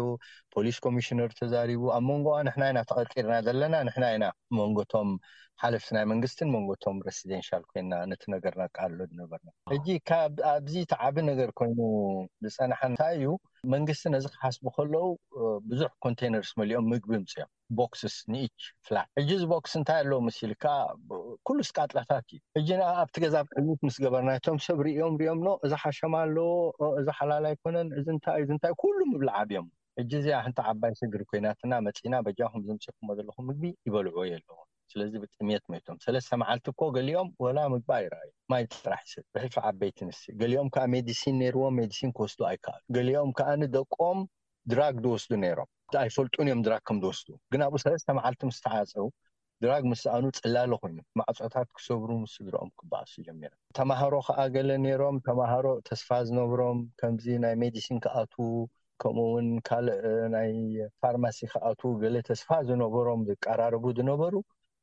[0.54, 4.24] ፖሊስ ኮሚሽነር ተዛሪቡ ኣብ መንጎ ንሕና ኢና ተቀርቂርና ዘለና ንሕና ኢና
[4.58, 5.10] መንጎቶም
[5.64, 9.86] ሓለፍቲ ናይ መንግስትን መንጎቶም ሬስደንሽል ኮይና ነቲ ነገርና ቃሎ ዝነበርና እጂ
[10.54, 11.78] ኣብዚ ተ ዓብ ነገር ኮይኑ
[12.46, 13.26] ዝፀናሓ እንታይ እዩ
[13.74, 15.04] መንግስቲ ነዚ ክሓስቡ ከለው
[15.70, 20.52] ብዙሕ ኮንቴነር ስ መሊኦም ምግቢ ምፅዮም ቦክስስ ንኢች ፍላ እጂ እዚ ቦክስ እንታይ ኣለዎ ምስኢሉ
[20.64, 20.74] ከዓ
[21.48, 26.14] ኩሉ ስቃጥላታት እዩ እጅን ኣብቲ ገዛ ቀልት ምስ ገበርናቶም ሰብ ሪኦም ሪኦም ኖ እዚ ሓሸማ
[26.26, 26.48] ኣለዎ
[27.02, 29.68] እዛ ሓላል ኣይኮነን እታእንታይ ኩሉ ምብላ ዓብዮም
[30.00, 34.60] እጂ እዚኣ ንቲ ዓባይስግሪ ኮይናትና መፂና በጃኩም ዝምፅኩሞ ዘለኩም ምግቢ ይበልዕዎ የ ኣለዎ
[34.92, 39.98] ስለዚ ብጥምት መቶም ሰለስተ መዓልቲ እኮ ገሊኦም ወላ ምግባእ ይርኣእዩ ማይ ፅራሕ ይሰ ብሕልፊ ዓበይቲ
[40.08, 44.18] ንስ ገሊኦም ከዓ ሜድሲን ነይርዎም ሜዲሲን ክወስዱ ኣይከኣሉ ገሊኦም ከዓኒደቆም
[44.72, 45.70] ድራግ ዝወስዱ ነይሮም
[46.02, 49.08] ኣይፈልጡን እዮም ድራግ ከም ዝወስዱ ግን ኣብኡ ሰለስተ መዓልቲ ምስተዓፀው
[49.62, 55.16] ድራግ ምስ ዝኣኑ ፅላሎ ኮይኑ ማዕፅታት ክሰብሩ ምስ ዝርኦም ክባኣሱ ጀሚራ ተማሃሮ ከዓ ገለ ነይሮም
[55.28, 58.48] ተማሃሮ ተስፋ ዝነብሮም ከምዚ ናይ ሜዲሲን ክኣትዉ
[59.02, 60.02] ከምኡውን ካልእ
[60.36, 60.52] ናይ
[61.02, 64.34] ፋርማሲ ክኣትዉ ገለ ተስፋ ዝነብሮም ዝቀራርቡ ነበሩ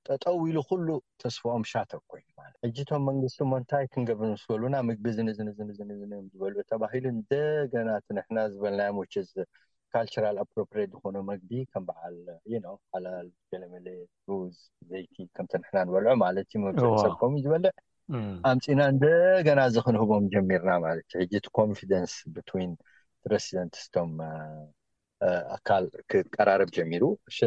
[0.10, 0.88] ተጠው ኢሉ ኩሉ
[1.22, 7.90] ተስፋኦም ሻተ ኮይኑ ማለት ሕጅቶም መንግስቲ ሞንታይ ክንገብ ምስ በልና ምግቢ ዝንዝንዝንም ዝበልዑ ተባሂሉ ንደገና
[8.28, 9.30] ሕና ዝበልናይ ሞችዝ
[9.94, 12.18] ካልቸራል ኣፕሮሪት ዝኮነ መግቢ ከም በዓል
[12.54, 12.58] የ
[12.98, 13.88] ዓላል ጀለመለ
[14.32, 14.58] ሩዝ
[14.90, 17.74] ዘይቲ ከምቲ ንሕና ንበልዑ ማለት እዩ መብፅ ሰብከም እዩ ዝበልዕ
[18.52, 22.06] ኣምፂና ንደገና ዚ ክንህቦም ጀሚርና ማለት እዩ ሕጅቲ ኮንደን
[22.36, 22.38] ብ
[23.34, 24.12] ሬስደንትስቶም
[25.56, 27.04] ኣካል ክቀራርብ ጀሚሩ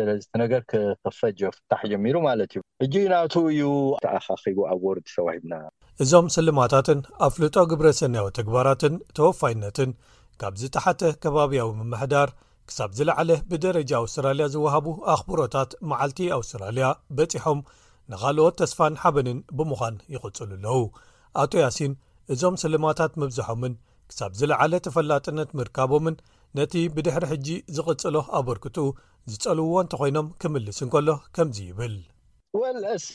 [0.08, 3.62] ለነገር ክክፈጆ ፍታሕ ጀሚሩ ማለት እዩ እጂ ናቱ እዩ
[4.18, 5.54] ኣካኺቡ ኣዎር ተዋሂና
[6.04, 9.92] እዞም ስልማታትን ኣፍልጦ ግብረ ሰናያዊ ተግባራትን ተወፋይነትን
[10.42, 12.28] ካብ ዝተሓተ ከባብያዊ ምምሕዳር
[12.68, 16.86] ክሳብ ዝለዓለ ብደረጃ ኣውስትራልያ ዝወሃቡ ኣኽብሮታት ማዓልቲ ኣውስትራልያ
[17.18, 17.60] በፂሖም
[18.12, 20.82] ንካልኦት ተስፋን ሓበንን ብምኳን ይቅፅሉ ኣለዉ
[21.42, 21.92] ኣቶ ያሲን
[22.32, 23.74] እዞም ስልማታት ምብዛሖምን
[24.10, 26.16] ክሳብ ዝለዓለ ተፈላጥነት ምርካቦምን
[26.58, 27.46] ነቲ ብድሕሪ ሕጂ
[27.76, 28.74] ዝቕፅሎ ኣበርክቱ
[29.32, 31.94] ዝፀልውዎ እንተኮይኖም ክምልስ ንከሎ ከምዚ ይብል
[32.60, 33.14] ወእሱ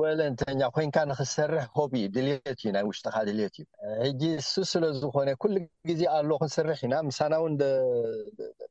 [0.00, 3.64] ወለንተኛ ኮይንካ ንክሰርሕ ሆብ ድሌት እዩ ናይ ውሽጢካ ድሌት እዩ
[4.04, 5.54] ሕጂ እሱ ስለዝኮነ ኩሉ
[5.90, 7.56] ግዜ ኣሎ ክንሰርሕ ኢና ምሳና እውን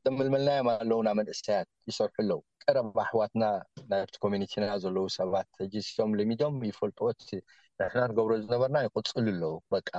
[0.06, 3.44] ደመልመልናዮም ኣለው ና መንእሰያት ይሰርሑ ኣለው ቀረብ ኣሕዋትና
[3.92, 7.20] ናብቲ ኮሚኒቲና ዘለው ሰባት ሕ ቶም ልሚዶም ይፈልጥዎት
[7.82, 9.92] ንፍና ንገብሮ ዝነበርና ይቅፅሉ ኣለው በቃ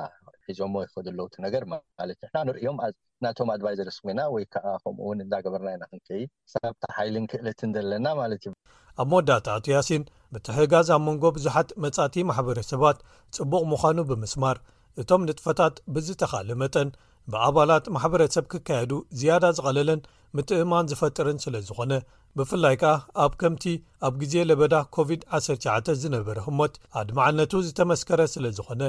[0.49, 2.89] ሒዞሞ ይከደለውት ነገር ማለት ሕና ንሪዮም ኣ
[3.25, 8.53] ናቶም ኣድቫይዘርስኮና ወይ ከዓ ከምኡውን እዳገበርና ኢና ክንከይ ሳብ ሓይልን ክእለትን ዘለና ማለት እዩ
[9.01, 10.03] ኣብ መወዳታ ቱ ያሲን
[10.35, 12.97] ብትሕጋዝ ኣብ መንጎ ብዙሓት መጻእቲ ማሕበረሰባት
[13.37, 14.59] ፅቡቕ ምዃኑ ብምስማር
[15.01, 16.89] እቶም ንጥፈታት ብዝተኻሊ መጠን
[17.31, 20.01] ብኣባላት ማሕበረሰብ ክካየዱ ዝያዳ ዝቐለለን
[20.37, 21.93] ምትእማን ዝፈጥርን ስለ ዝኾነ
[22.37, 22.93] ብፍላይ ከዓ
[23.23, 23.63] ኣብ ከምቲ
[24.07, 28.81] ኣብ ግዜ ለበዳ ኮቪድ-19 ዝነበረ ክሞት ኣድማዕነቱ ዝተመስከረ ስለ ዝኾነ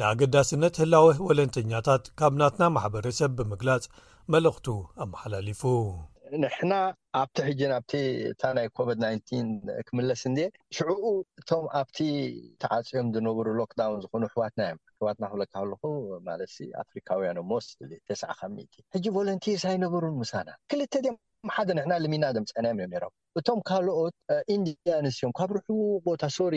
[0.00, 3.84] ንኣገዳሲነት ህላዊ ወለንተኛታት ካብ ናትና ማሕበረሰብ ብምግላፅ
[4.32, 4.66] መልእክቱ
[5.02, 5.62] ኣመሓላሊፉ
[6.42, 6.72] ንሕና
[7.20, 7.92] ኣብቲ ሕጂ ናብቲ
[8.30, 10.32] እታ ናይ ኮቪድ 9 ክምለስ እ
[10.78, 11.04] ሽዑኡ
[11.40, 11.98] እቶም ኣብቲ
[12.64, 15.82] ተዓፅኦም ዝነብሩ ሎክዳውን ዝኮኑ ሕዋትና እዮም ሕዋትና ክብለካለኩ
[16.28, 17.68] ማለት ኣፍሪካውያን ሞስ
[18.10, 18.22] ተስ
[18.74, 21.18] ከት ሕጂ ቮለንቴርስ ኣይነበሩን ሙሳና ክልተ ም
[21.54, 24.14] ሓደ ንሕና ልሚና ደምፀናዮም እዮም ም እቶም ካልኦት
[24.54, 25.68] ኢንድያ ኣንስ ዮም ካብ ርሑቅ
[26.08, 26.54] ቦታ ሶሪ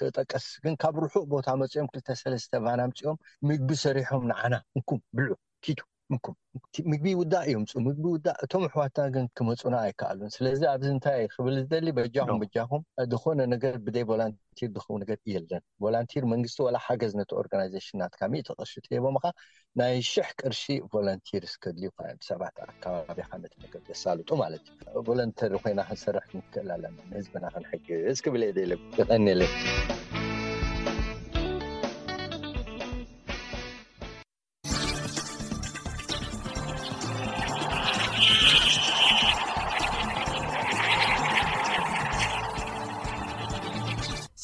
[0.00, 3.20] ክጠቀስ ግን ካብ ርሑቅ ቦታ መፂኦም 2ተሰለስተ ናምፂኦም
[3.50, 5.34] ምግቢ ሰሪሖም ንዓና እንኩም ብልዑ
[5.66, 5.78] ኪዱ
[6.10, 11.86] ምምግቢ ዉዳእ እዮምፁ ምግቢ ዉዳእ እቶም ኣሕዋትና ግን ክመፁና ኣይከኣሉን ስለዚ ኣብዚ እንታይ ክብል ዝደሊ
[11.98, 12.82] በጃኹም በጃኹም
[13.12, 15.62] ዝኮነ ነገር ብደይ ቨለንቲር ድኽው ነገር የለን
[15.94, 19.34] ላንቲር መንግስቲ ወላ ሓገዝ ነቲ ኦርጋናዜሽንናትካ ተቅርሺ ትሄቦም ካ
[19.80, 20.62] ናይ ሽሕ ቅርሺ
[20.94, 28.04] ቮለንቲርስ ከድልዩሰባት ኣከባቢከት ነ ዘሳሉጡ ማለት እዩ ቮለንተር ኮይና ክንሰርሕ ክንክእል ኣለና ንህዝብና ክንሕጊ እዩ
[28.16, 29.42] እስክብል የ ሎ ይቀኒለ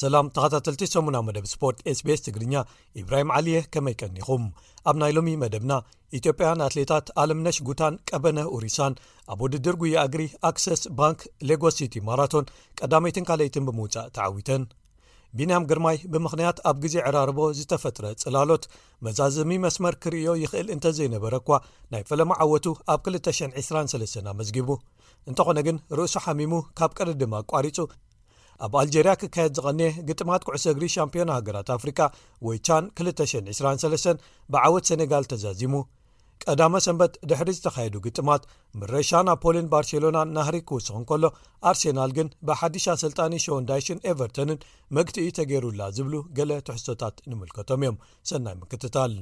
[0.03, 2.55] ሰላም ተኸታተልቲ8 መብ ስፖርት ኤስቤስ ትግርኛ
[3.00, 4.44] ኢብራሂም ዓሊየ ከመይ ቀኒኹም
[4.90, 5.72] ኣብ ናይ ሎሚ መደብና
[6.18, 8.94] ኢትዮጵያን ኣትሌታት ኣለምነሽ ጉታን ቀበነ ኡሪሳን
[9.32, 12.46] ኣብ ውድድር ጉይ ኣግሪ ኣክሰስ ባንክ ሌጎስ ሲቲ ማራቶን
[12.80, 14.64] ቀዳመይትን ካልይትን ብምውፃእ ተዓዊተን
[15.38, 18.64] ቢንያም ግርማይ ብምኽንያት ኣብ ግዜ ዕራርቦ ዝተፈጥረ ፅላሎት
[19.07, 21.50] መዛዘሚ መስመር ክርእዮ ይኽእል እንተ ዘይነበረ እኳ
[21.92, 24.68] ናይ ፈለማ ዓወቱ ኣብ 223 ኣመዝጊቡ
[25.30, 27.78] እንተኾነ ግን ርእሱ ሓሚሙ ካብ ቀርድማ ኣቋሪፁ
[28.66, 32.00] ኣብ ኣልጀርያ ክካየድ ዝቐኒአ ግጥማት ኩዕሰእግሪ ሻምፒዮን ሃገራት ኣፍሪካ
[32.46, 34.20] ወይ ቻን 223
[34.54, 35.74] ብዓወት ሰነጋል ተዛዚሙ
[36.44, 38.42] ቀዳመ ሰንበት ድሕሪ ዝተኻየዱ ግጥማት
[38.78, 41.24] ምረሻ ናፖልን ባርሴሎናን ናህሪ ክውስኽን ከሎ
[41.70, 44.58] ኣርሴናል ግን ብሓዲሻ ሰልጣኒ ሸውንዳይሽን ኤቨርተንን
[44.98, 47.98] መግትእ ተገይሩላ ዝብሉ ገለ ትሕሶቶታት ንምልከቶም እዮም
[48.32, 49.14] ሰናይ ምክትታል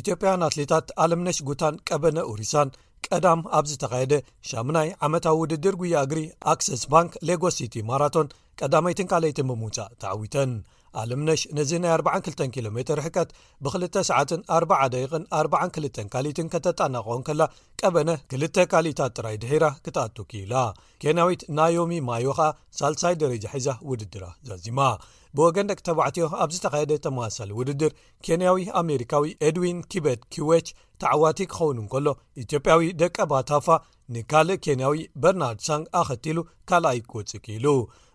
[0.00, 2.70] ኢትዮጵያን ኣትሌታት ኣለምነሽ ጉታን ቀበነ ኡሪሳን
[3.08, 4.14] ቀዳም ኣብ ዝተኻየደ
[4.50, 6.20] ሻሙናይ ዓመታዊ ውድድር ጉያ እግሪ
[6.52, 8.28] ኣክሰስ ባንክ ሌጎስ ሲቲ ማራቶን
[8.60, 10.52] ቀዳመይትን ካልይትን ብምውፃእ ተዓዊተን
[11.00, 13.30] ኣልምነሽ ነዚ ናይ 42 ኪሎ ሜር ሕቀት
[13.64, 17.42] ብ2ሰዓትን 40 ደቂቕን 42 ካሊትን ከተጣናቕኦን ከላ
[17.80, 18.42] ቀበነ ክል
[18.72, 20.54] ካሊእታት ጥራይ ድሄራ ክተኣቱ ኪኢላ
[21.04, 22.48] ኬናዊት ናዮሚ ማዮ ኸኣ
[22.80, 24.78] ሳልሳይ ደረጃ ሒዛ ውድድራ ዛዚማ
[25.36, 27.92] ብወገን ደቂ ተባዕትዮ ኣብዝ ተካየደ ተመሳሳሊ ውድድር
[28.26, 30.68] ኬንያዊ ኣሜሪካዊ ኤድዊን ኪበት ኪዌች
[31.02, 32.06] ተዓዋቲ ክኸውኑ እከሎ
[32.42, 33.66] ኢትዮጵያዊ ደቀ ባታፋ
[34.14, 36.38] ንካልእ ኬንያዊ በርናርድ ሳንግ ኣኸቲሉ
[36.70, 37.66] ካልኣይ ክወፅ ኪኢሉ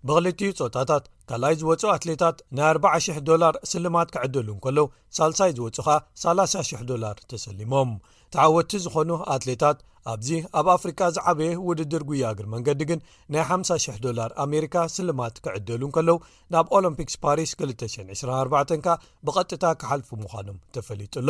[0.10, 4.86] ብክልትኡ ፆታታት ካልኣይ ዝወፁ ኣትሌታት ናይ 4 000 ዶላር ስልማት ክዕደሉ ንከሎዉ
[5.18, 7.92] ሳልሳይ ዝወፁ ኸኣ 3000 ዶላር ተሰሊሞም
[8.36, 9.78] ተዓወትቲ ዝኾኑ ኣትሌታት
[10.14, 10.30] ኣብዚ
[10.60, 13.00] ኣብ ኣፍሪካ ዝዓበየ ውድድር ጉያግር መንገዲ ግን
[13.34, 16.18] ናይ 5,00 ዶላር ኣሜሪካ ስልማት ክዕደሉን ከለው
[16.54, 18.98] ናብ ኦሎምፒክስ ፓሪስ 224 ካ
[19.28, 21.30] ብቐጥታ ክሓልፉ ምዃኖም ተፈሊጡሎ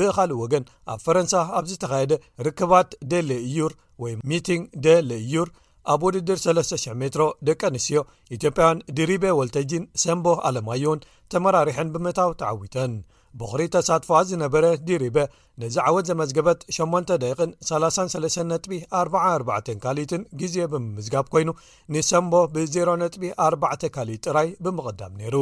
[0.00, 2.12] ብኻልእ ወገን ኣብ ፈረንሳ ኣብዚ ተኻየደ
[2.48, 5.50] ርክባት ደ ለ እዩር ወይ ሚቲንግ ደ ለ እዩር
[5.94, 8.00] ኣብ ውድድር 3,00 ሜትሮ ደቂ ኣንስትዮ
[8.36, 11.02] ኢትዮጵያን ድሪቤ ወልተጂን ሰምቦ ኣለማዮውን
[11.34, 12.92] ተመራርሐን ብምታው ተዓዊተን
[13.40, 15.16] ብኽሪ ተሳትፈዋ ዝነበረ ዲሪበ
[15.60, 21.48] ነዚ ዓወት ዘመዝገበት 8 ደን 33ጥ44 ካሊትን ግዜ ብምምዝጋብ ኮይኑ
[21.94, 25.38] ንሰምቦ ብ0 ጥ4 ካሊት ጥራይ ብምቕዳም ነይሩ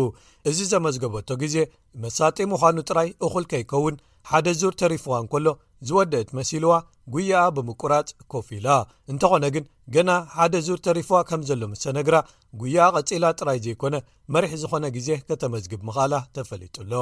[0.52, 1.56] እዚ ዘመዝገበቶ ግዜ
[2.04, 3.96] መሳጢ ምዃኑ ጥራይ እኹል ከይከውን
[4.30, 5.46] ሓደ ዙር ተሪፍዋ ንከሎ
[5.90, 6.72] ዝወደእት መሲልዋ
[7.14, 8.68] ጉያኣ ብምቁራፅ ኮፊ ላ
[9.12, 9.64] እንተኾነ ግን
[9.96, 12.14] ገና ሓደ ዙር ተሪፍዋ ከም ዘሎ ምስተነግራ
[12.62, 13.94] ጉያኣ ቀፂላ ጥራይ ዘይኮነ
[14.36, 16.92] መሪሕ ዝኾነ ግዜ ከተመዝግብ ምኻላ ተፈሊጡሎ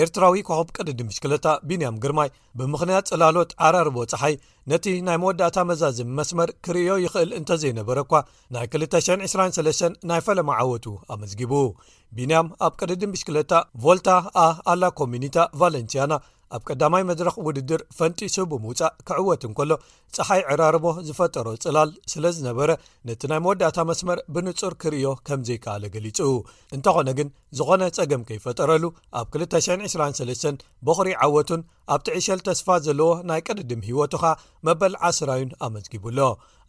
[0.00, 2.28] ኤርትራዊ ኮብ ቅድዲብሽክለታ ቢንያም ግርማይ
[2.58, 4.34] ብምኽንያት ጽላሎት ዓራርቦ ፀሓይ
[4.72, 8.12] ነቲ ናይ መወዳእታ መዛዝም መስመር ክርእዮ ይኽእል እንተዘይነበረ እኳ
[8.56, 10.86] ናይ 223 ናይ ፈለማ ዓወቱ
[11.16, 11.52] ኣመዝጊቡ
[12.18, 13.52] ቢንያም ኣብ ቅድዲ ብሽክለታ
[13.86, 14.10] ቮልታ
[14.44, 16.12] ኣ ኣላ ኮሚኒታ ቫለንቲያና
[16.56, 19.70] ኣብ ቀዳማይ መድረኽ ውድድር ፈንጢሱ ብምውፃእ ክዕወትንከሎ
[20.16, 22.70] ፀሓይ ዕራርቦ ዝፈጠሮ ፅላል ስለ ዝነበረ
[23.10, 26.18] ነቲ ናይ መወዳእታ መስመር ብንጹር ክርእዮ ከም ዘይከኣለ ገሊጹ
[26.76, 27.28] እንተኾነ ግን
[27.58, 28.84] ዝኾነ ፀገም ከይፈጠረሉ
[29.18, 31.62] ኣብ 223 በኽሪ ዓወቱን
[31.94, 34.30] ኣብቲዕሸል ተስፋ ዘለዎ ናይ ቀድድም ህወቱ ኻ
[34.66, 36.18] መበል ዓስራዩን ኣመዝጊብሎ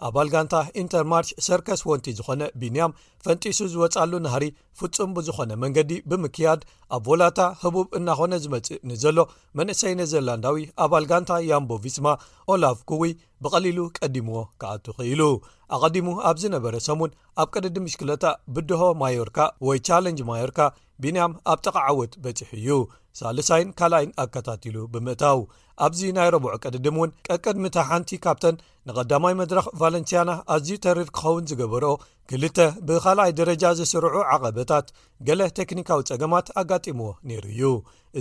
[0.08, 4.46] ኣባል ጋንታ ኢንተርማርች ሰርከስ ወንቲ ዝኾነ ቢንያም ፈንጢሱ ዝወፃሉ ናሃሪ
[4.80, 6.62] ፍጹም ብዝኾነ መንገዲ ብምክያድ
[6.96, 9.18] ኣብ ቮላታ ህቡብ እናኾነ ዝመፅእ ኒዘሎ
[9.60, 12.08] መንእሰይ ነዘላንዳዊ ኣባል ጋንታ ያምቦ ቪዝማ
[12.56, 13.14] ኦላፍ ኩዊ
[13.46, 15.22] ብቐሊሉ ቀዲምዎ ክኣት ኽኢሉ
[15.78, 18.26] ኣቐዲሙ ኣብ ዝነበረ ሰሙን ኣብ ቀድድም ሽክለታ
[18.56, 20.60] ብድሆ ማዮርካ ወይ ቻለንጅ ማዮርካ
[21.04, 22.76] ቢንያም ኣብ ጠቃ ዓወት በፂሒ እዩ
[23.20, 25.40] ሳልሳይን ካልኣይን ኣከታትሉ ብምእታው
[25.86, 28.56] ኣብዚ ናይ ረብዖ ቅድድም እውን ቀቅድምታ ሓንቲ ካብተን
[28.88, 31.86] ንቀዳማይ መድረኽ ቫለንስያና ኣዝዩ ተሪር ክኸውን ዝገበሮ
[32.30, 32.58] ክልተ
[32.88, 34.88] ብካልኣይ ደረጃ ዝስርዑ ዓቐበታት
[35.28, 37.72] ገሌ ተክኒካዊ ፀገማት ኣጋጢሞዎ ነይሩ እዩ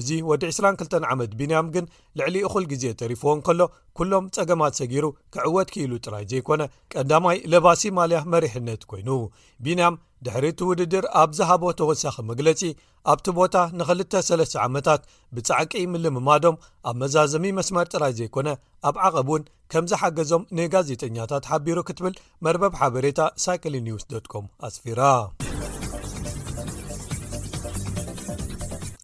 [0.01, 1.87] እዚ ወዲ 22 ዓመት ቢንያም ግን
[2.19, 3.61] ልዕሊ እኹል ግዜ ተሪፍዎን ከሎ
[3.99, 5.05] ኩሎም ፀገማት ሰጊሩ
[5.35, 6.63] ክዕወት ክኢሉ ጥራይ ዘይኮነ
[6.95, 9.02] ቀዳማይ ለባሲ ማልያ መሪሕነት ኮ
[9.67, 9.95] ቢንያም
[10.27, 12.61] ድሕሪ ቲ ውድድር ኣብ ዝሃቦ ተወሳኺ መግለጺ
[13.13, 15.01] ኣብቲ ቦታ ን2ል3ለስ ዓመታት
[15.37, 16.57] ብጻዕቂ ምልምማዶም
[16.89, 18.49] ኣብ መዛዘሚ መስመር ጥራይ ዘይኮነ
[18.89, 22.15] ኣብ ዓቐቢ እውን ከም ዝሓገዞም ንጋዜጠኛታት ሓቢሩ ክትብል
[22.47, 25.01] መርበብ ሓበሬታ ሳይክሊ ኒውስኮም ኣስፊራ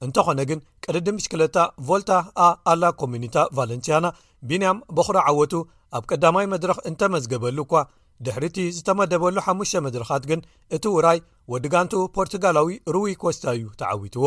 [0.07, 2.13] እንተኾነ ግን ቀድዲ ምሽክለታ ቮልታ
[2.45, 4.07] ኣ ኣላ ኮሚኒታ ቫለንቲያና
[4.49, 5.55] ቢንያም በኹሪ ዓወቱ
[5.99, 7.75] ኣብ ቀዳማይ መድረኽ እንተመዝገበሉ እኳ
[8.27, 10.41] ድሕሪ እቲ ዝተመደበሉ 5ሽ መድረኻት ግን
[10.77, 11.19] እቲ ውራይ
[11.53, 14.25] ወዲጋንቱ ፖርቱጋላዊ ሩዊ ኮስታ እዩ ተዓዊትዎ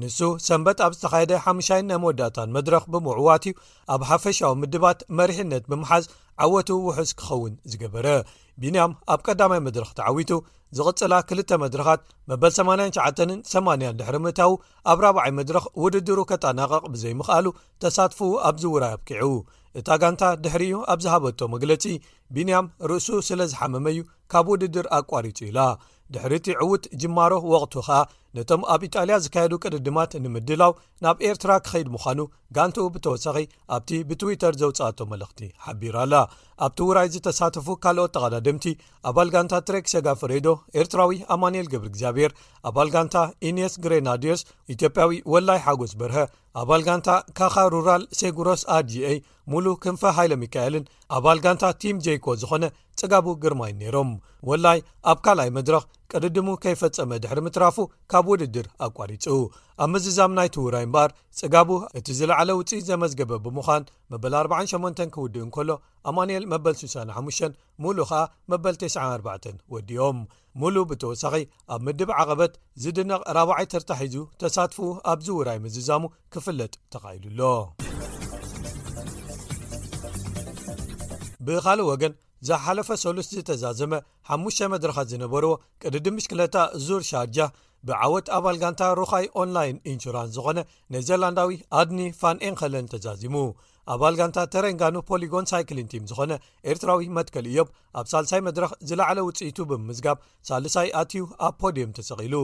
[0.00, 3.52] ንሱ ሰንበት ኣብ ዝተኻየደ 5ይን ናይ መወዳእታን መድረኽ ብምዕዋትዩ
[3.94, 6.04] ኣብ ሓፈሻዊ ምድባት መሪሕነት ብምሓዝ
[6.44, 8.06] ዓወቱ ውሑስ ክኸውን ዝገበረ
[8.62, 10.30] ቢንያም ኣብ ቀዳማይ መድረኽ ተዓዊቱ
[10.78, 14.52] ዝቕጽላ ክል መድረኻት መበል8980 ድሕሪምእታዊ
[14.92, 17.46] ኣብ 4ብ0ይ መድረኽ ውድድሩ ከጣናቐቕ ብዘይምኽኣሉ
[17.84, 18.20] ተሳትፉ
[18.50, 19.28] ኣብዚ ውራይ ኣብኪዑ
[19.80, 21.84] እታ ጋንታ ድሕሪዩ ኣብ ዝሃበቶ መግለጺ
[22.36, 23.98] ቢንያም ርእሱ ስለ ዝሓመመዩ
[24.32, 25.58] ካብ ውድድር ኣቋሪፁ ኢላ
[26.14, 27.98] ድሕሪ እቲ ዕውት ጅማሮ ወቕቱ ከኣ
[28.36, 30.72] ነቶም ኣብ ኢጣልያ ዝካየዱ ቅድድማት ንምድላው
[31.04, 32.20] ናብ ኤርትራ ክኸይድ ምዃኑ
[32.56, 33.36] ጋንቲኡ ብተወሳኺ
[33.76, 36.14] ኣብቲ ብትዊተር ዘውፅኣቶ መለእኽቲ ሓቢራ ኣላ
[36.66, 38.66] ኣብቲ ውራይ ዝተሳተፉ ካልኦት ተቓዳድምቲ
[39.10, 40.48] ኣባል ጋንታ ትሬክ ሰጋፍሬዶ
[40.82, 42.32] ኤርትራዊ ኣማኒኤል ግብሪ እግዚኣብሔር
[42.70, 43.16] ኣባል ጋንታ
[43.50, 44.42] ኢኒስ ግሬናድዮስ
[44.76, 46.16] ኢትዮጵያዊ ወላይ ሓጎስ በርሀ
[46.62, 47.10] ኣባል ጋንታ
[47.40, 49.12] ካኻ ሩራል ሴጉሮስ ኣር ga
[49.52, 50.84] ሙሉ ክንፈ ሃይለ ሚካኤልን
[51.18, 52.64] ኣባል ጋንታ ቲም jኮ ዝኾነ
[53.02, 54.10] ፅጋቡ ግርማይ ነይሮም
[54.48, 54.78] ወላይ
[55.10, 57.76] ኣብ ካልኣይ መድረኽ ቅድድሙ ከይፈጸመ ድሕር ምትራፉ
[58.12, 59.26] ካብ ውድድር ኣቋሪፁ
[59.84, 65.70] ኣብ ምዝዛም ናይቲውራይ እምበኣር ጽጋቡ እቲ ዝለዕለ ውፅኢት ዘመዝገበ ብምዃን መበል48 ክውድእን ከሎ
[66.10, 68.20] ኣማንኤል መበል 65 ሙሉ ከኣ
[68.54, 70.18] መበል 94 ወዲኦም
[70.62, 71.34] ሙሉእ ብተወሳኺ
[71.74, 74.78] ኣብ ምድብ ዓቐበት ዝድነቕ 4ዓይርታሒዙ ተሳትፉ
[75.14, 77.40] ኣብዚ ውራይ ምዝዛሙ ክፍለጥ ተኻኢሉኣሎ
[81.46, 82.12] ብካልእ ወገን
[82.48, 83.92] ዝሓለፈ ሰሉስ ዝተዛዘመ
[84.36, 85.50] 5 መድረኻት ዝነበርዎ
[85.82, 87.36] ቅድዲ ምሽክለታ እዙር ሻርጃ
[87.88, 90.58] ብዓወት ኣባል ጋንታ ሩኻይ ኦንላይን ኢንሹራንስ ዝኾነ
[90.94, 93.36] ነዘላንዳዊ ኣድኒ ፋን ኤንኸለን ተዛዚሙ
[93.94, 96.32] ኣባል ጋንታ ተረንጋኑ ፖሊጎን ሳይክሊን ቲም ዝኾነ
[96.72, 97.70] ኤርትራዊ መትከል እዮም
[98.00, 100.18] ኣብ ሳልሳይ መድረኽ ዝለዕለ ውፅኢቱ ብምዝጋብ
[100.50, 102.34] ሳልሳይ ኣትዩ ኣብ ፖዲየም ተሰቒሉ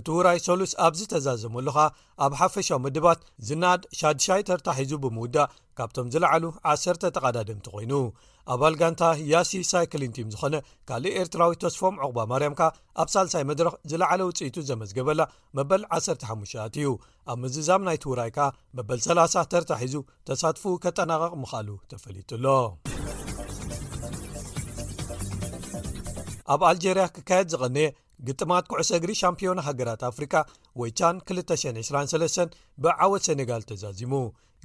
[0.00, 1.88] እቲ ውራይ ሰሉስ ኣብ ዝተዛዘመሉ ኻ
[2.26, 5.50] ኣብ ሓፈሻዊ ምድባት ዝናድ ሻድሻይ ተርታሒዙ ብምውዳእ
[5.80, 6.44] ካብቶም ዝለዓሉ
[6.74, 6.84] 1ሰ
[7.18, 7.94] ተቓዳድምቲ ኮይኑ
[8.52, 10.54] ኣባ ል ጋንታ ያሲ ሳይክሊን ቲም ዝኾነ
[10.88, 12.62] ካልእ ኤርትራዊ ተስፎም ዕቑባ ማርያም ካ
[13.02, 15.22] ኣብ ሳልሳይ መድረኽ ዝለዕለ ውጽኢቱ ዘመዝገበላ
[15.58, 16.88] መበል 15ሸት እዩ
[17.32, 18.40] ኣብ ምዝዛም ናይትውራይ ከ
[18.78, 19.94] መበል 30 ተርታሒዙ
[20.30, 22.46] ተሳትፉ ከጠናቐቕ ምኽኣሉ ተፈሊጡሎ
[26.52, 27.86] ኣብ ኣልጀርያ ክካየድ ዝቐንየ
[28.26, 30.34] ግጥማት ኩዕሰግሪ ሻምፒዮና ሃገራት ኣፍሪካ
[30.80, 34.12] ወይቻን 223 ብዓወት ሰነጋል ተዛዚሙ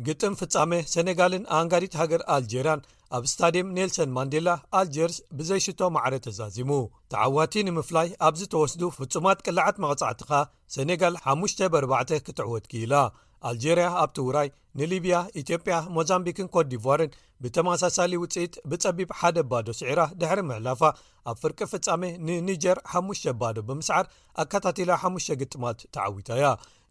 [0.07, 2.81] ግጥም ፍጻሜ ሰነጋልን ኣንጋዲት ሃገር ኣልጀርያን
[3.15, 4.49] ኣብ ስታድም ኔልሰን ማንዴላ
[4.79, 6.71] ኣልጀርስ ብዘይሽቶ ማዕረ ተዛዚሙ
[7.11, 10.31] ተዓዋቲ ንምፍላይ ኣብዝተወስዱ ፍጹማት ቅልዓት መቕጻዕትኻ
[10.75, 11.63] ሴነጋል 5
[12.25, 12.95] ክትዕወትኪኢላ
[13.49, 14.47] ኣልጀርያ ኣብቲውራይ
[14.79, 17.11] ንሊብያ ኢትዮጵያ ሞዛምቢክን ኮት ዲርን
[17.43, 20.81] ብተመሳሳሊ ውጽኢት ብጸቢብ ሓደ ባዶ ስዒራ ድሕሪ ምዕላፋ
[21.29, 24.05] ኣብ ፍርቂ ፍጻሜ ንኒጀር 5ሙሽ ባዶ ብምስዓር
[24.43, 26.43] ኣከታትላ 5 ግጥማት ተዓዊታያ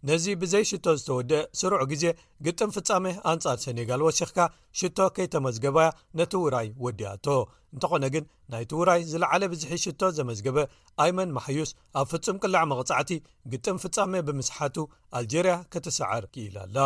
[0.08, 2.04] ነዚ ብዘይ ሽቶ ዝተወድአ ስሩዑ ግዜ
[2.46, 4.38] ግጥም ፍጻሜ ኣንጻር ሴኔጋል ወሲክካ
[4.78, 5.88] ሽቶ ከይተመዝገባያ
[6.18, 7.26] ነቲ ውራይ ወዲያቶ
[7.74, 10.56] እንተኾነ ግን ናይቲ ውራይ ዝለዓለ ብዝሒ ሽቶ ዘመዝገበ
[11.04, 11.70] ኣይመን ማሕዩስ
[12.00, 13.10] ኣብ ፍጹም ቅላዕ መቕፃዕቲ
[13.52, 14.76] ግጥም ፍጻሜ ብምስሓቱ
[15.20, 16.78] ኣልጀርያ ክትሰዓር ክኢል ኣላ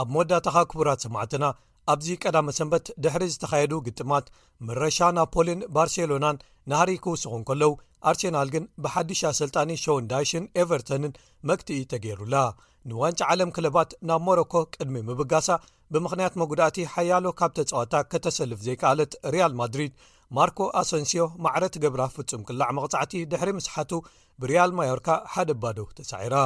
[0.00, 1.44] ኣብ መወዳታኻ ክቡራት ሰማዕትና
[1.92, 4.26] ኣብዚ ቀዳመ ሰንበት ድሕሪ ዝተካየዱ ግጥማት
[4.68, 6.36] መረሻ ናብፖሊን ባርሴሎናን
[6.70, 7.72] ናሃሪ ክውስኹን ከለው
[8.10, 11.12] ኣርሴናል ግን ብሓዲሰልጣኒ ሾውን ዳይሽን ኤቨርቶንን
[11.48, 12.36] መክትኢ ተገይሩላ
[12.90, 15.48] ንዋንጫ ዓለም ክለባት ናብ ሞሮኮ ቅድሚ ምብጋሳ
[15.94, 19.92] ብምኽንያት መጉዳእቲ ሓያሎ ካብ ተጽወታ ከተሰልፍ ዘይከኣለት ሪያል ማድሪድ
[20.36, 23.92] ማርኮ ኣሶንስዮ ማዕረት ገብራ ፍጹም ቅላዕ መቕጻዕቲ ድሕሪ ምስሓቱ
[24.42, 26.36] ብሪያል ማዮርካ ሓደ ባዶ ተሳዒራ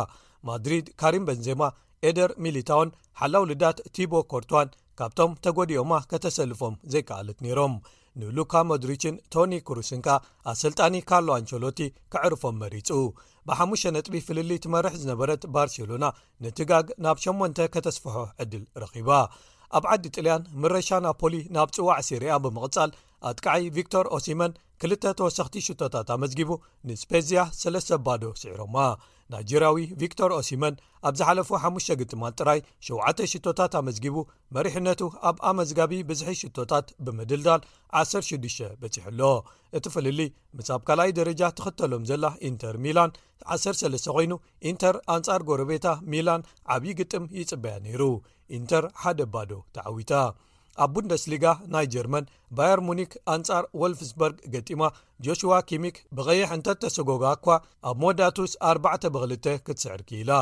[0.48, 1.62] ማድሪድ ካሪም በንዜማ
[2.08, 2.90] ኤደር ሚሊታውን
[3.20, 4.68] ሓላው ልዳት ቲቦ ኮርትዋን
[5.00, 7.74] ካብቶም ተጎዲኦማ ከተሰልፎም ዘይከኣለት ነይሮም
[8.18, 10.08] ንሉካ ሞድሪችን ቶኒ ኩሩስንካ
[10.50, 11.78] ኣሰልጣኒ ካርሎ ኣንቸሎቲ
[12.12, 12.88] ክዕርፎም መሪጹ
[13.48, 16.04] ብ5 ጥቢ ፍልሊ ትመርሕ ዝነበረት ባርሴሎና
[16.44, 19.10] ንቲጋግ ናብ 8 ከተስፍሖ ዕድል ረኺባ
[19.78, 22.90] ኣብ ዓዲ ጥልያን ምረሻ ናፖሊ ናብ ጽዋዕ ሲርያ ብምቕጻል
[23.28, 24.52] ኣትከዓይ ቪክቶር ኦሲመን
[24.82, 26.50] ክልተ ተወሰኽቲ ሽቶታት ኣመዝጊቡ
[26.88, 28.76] ንስፔዝያ ስለስሰተኣባዶ ስዒሮማ
[29.32, 30.74] ናይጀርያዊ ቪክቶር ኦሲመን
[31.08, 34.16] ኣብ ዝሓለፉ 5 ግጥማት ጥራይ 7ተ ሽቶታት ኣመዝጊቡ
[34.56, 35.00] መሪሕነቱ
[35.30, 37.62] ኣብ ኣመዝጋቢ ብዝሒ ሽቶታት ብምድልዳል
[38.00, 39.22] 106 በፂሕ ኣሎ
[39.78, 40.20] እቲ ፍልሊ
[40.58, 43.10] ምስ ኣብ ካልኣይ ደረጃ ትኽተሎም ዘላ ኢንተር ሚላን
[43.54, 44.32] 103 ኮይኑ
[44.72, 48.02] ኢንተር ኣንጻር ጎረቤታ ሚላን ዓብዪ ግጥም ይጽበያ ነይሩ
[48.58, 50.12] ኢንተር ሓደ ኣባዶ ተዓዊታ
[50.84, 54.82] ኣብ ቡንደስሊጋ ናይ ጀርመን ባየር ሙኒክ ኣንጻር ወልፍስበርግ ገጢማ
[55.24, 57.46] ጆሽዋ ኪሚክ ብቀይሕ እንተ ተሰጎጋ እኳ
[57.90, 60.32] ኣብ ሞዳቱስ 4ብ2 ክትስዕር ክኢላ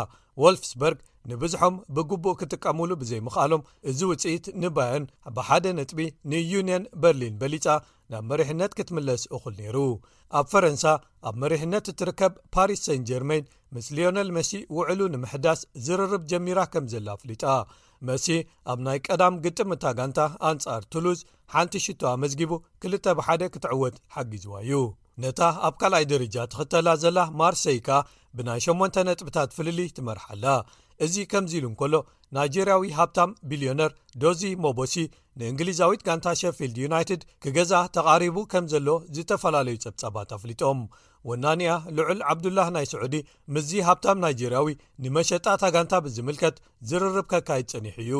[0.42, 0.98] ወልፍስበርግ
[1.30, 5.04] ንብዝሖም ብግቡእ ክጥቀምሉ ብዘይምኽኣሎም እዚ ውጽኢት ንባየን
[5.36, 7.66] ብሓደ ነጥቢ ንዩንን በርሊን በሊጻ
[8.12, 9.76] ናብ መሪሕነት ክትምለስ እኹል ነይሩ
[10.38, 10.84] ኣብ ፈረንሳ
[11.28, 13.44] ኣብ መሪሕነት እትርከብ ፓሪስ ሰን ጀርሜን
[13.76, 17.44] ምስ ሊነል መሲ ውዕሉ ንምሕዳስ ዝርርብ ጀሚራ ከም ዘላ ኣፍሊጣ
[18.08, 18.26] መሲ
[18.72, 20.18] ኣብ ናይ ቀዳም ግጥምታ ጋንታ
[20.48, 21.20] ኣንጻር ቱሉዝ
[21.54, 22.52] ሓንቲ ሽቶ መዝጊቡ
[22.86, 24.74] 2ል ብ1ደ ክትዕወት ሓጊዝዋ እዩ
[25.22, 27.98] ነታ ኣብ ካልኣይ ድርጃ ትኽተላ ዘላ ማርሰይ ካ
[28.38, 30.46] ብናይ 8 ነጥብታት ፍልሊ ትመርሓኣላ
[31.06, 31.94] እዚ ከምዚ ኢሉ እንከሎ
[32.36, 33.90] ናይጀርያዊ ሃብታም ቢልዮነር
[34.22, 34.94] ዶዚ ሞቦሲ
[35.40, 40.80] ንእንግሊዛዊት ጋንታ ሸፊልድ ዩናይትድ ክገዛ ተቓሪቡ ከም ዘሎ ዝተፈላለዩ ጸብጻባት ኣፍሊጦም
[41.28, 43.14] ወናንኣ ልዑል ዓብዱላህ ናይ ስዑዲ
[43.54, 44.68] ምዚ ሃብታም ናይጀርያዊ
[45.04, 46.56] ንመሸጣታ ጋንታ ብዝምልከት
[46.90, 48.12] ዝርርብ ከካይድ ጸኒሕ እዩ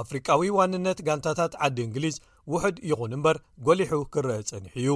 [0.00, 2.16] ኣፍሪቃዊ ዋንነት ጋንታታት ዓዲ እንግሊዝ
[2.52, 3.36] ውሑድ ይኹን እምበር
[3.66, 4.88] ጐሊሑ ክርአ ጸኒሕ እዩ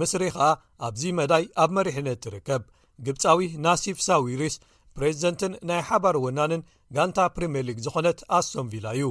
[0.00, 0.48] ምስሪ ከኣ
[0.86, 2.62] ኣብዚ መዳይ ኣብ መሪሕነት ትርከብ
[3.06, 4.56] ግብፃዊ ናሲፍ ሳዊርስ
[4.96, 6.62] ፕሬዚደንትን ናይ ሓባር ወናንን
[6.96, 9.04] ጋንታ ፕሪምየር ሊግ ዝኾነት ኣስሶምቪላ እዩ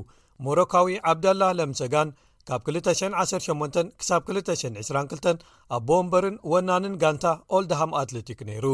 [0.45, 2.09] ሞሮካዊ ዓብዳላህ ለምሰጋን
[2.47, 5.43] ካብ 218 ክሳብ 222
[5.75, 7.25] ኣብ ቦንበርን ወናንን ጋንታ
[7.57, 8.65] ኦልደሃም ኣትለቲክ ነይሩ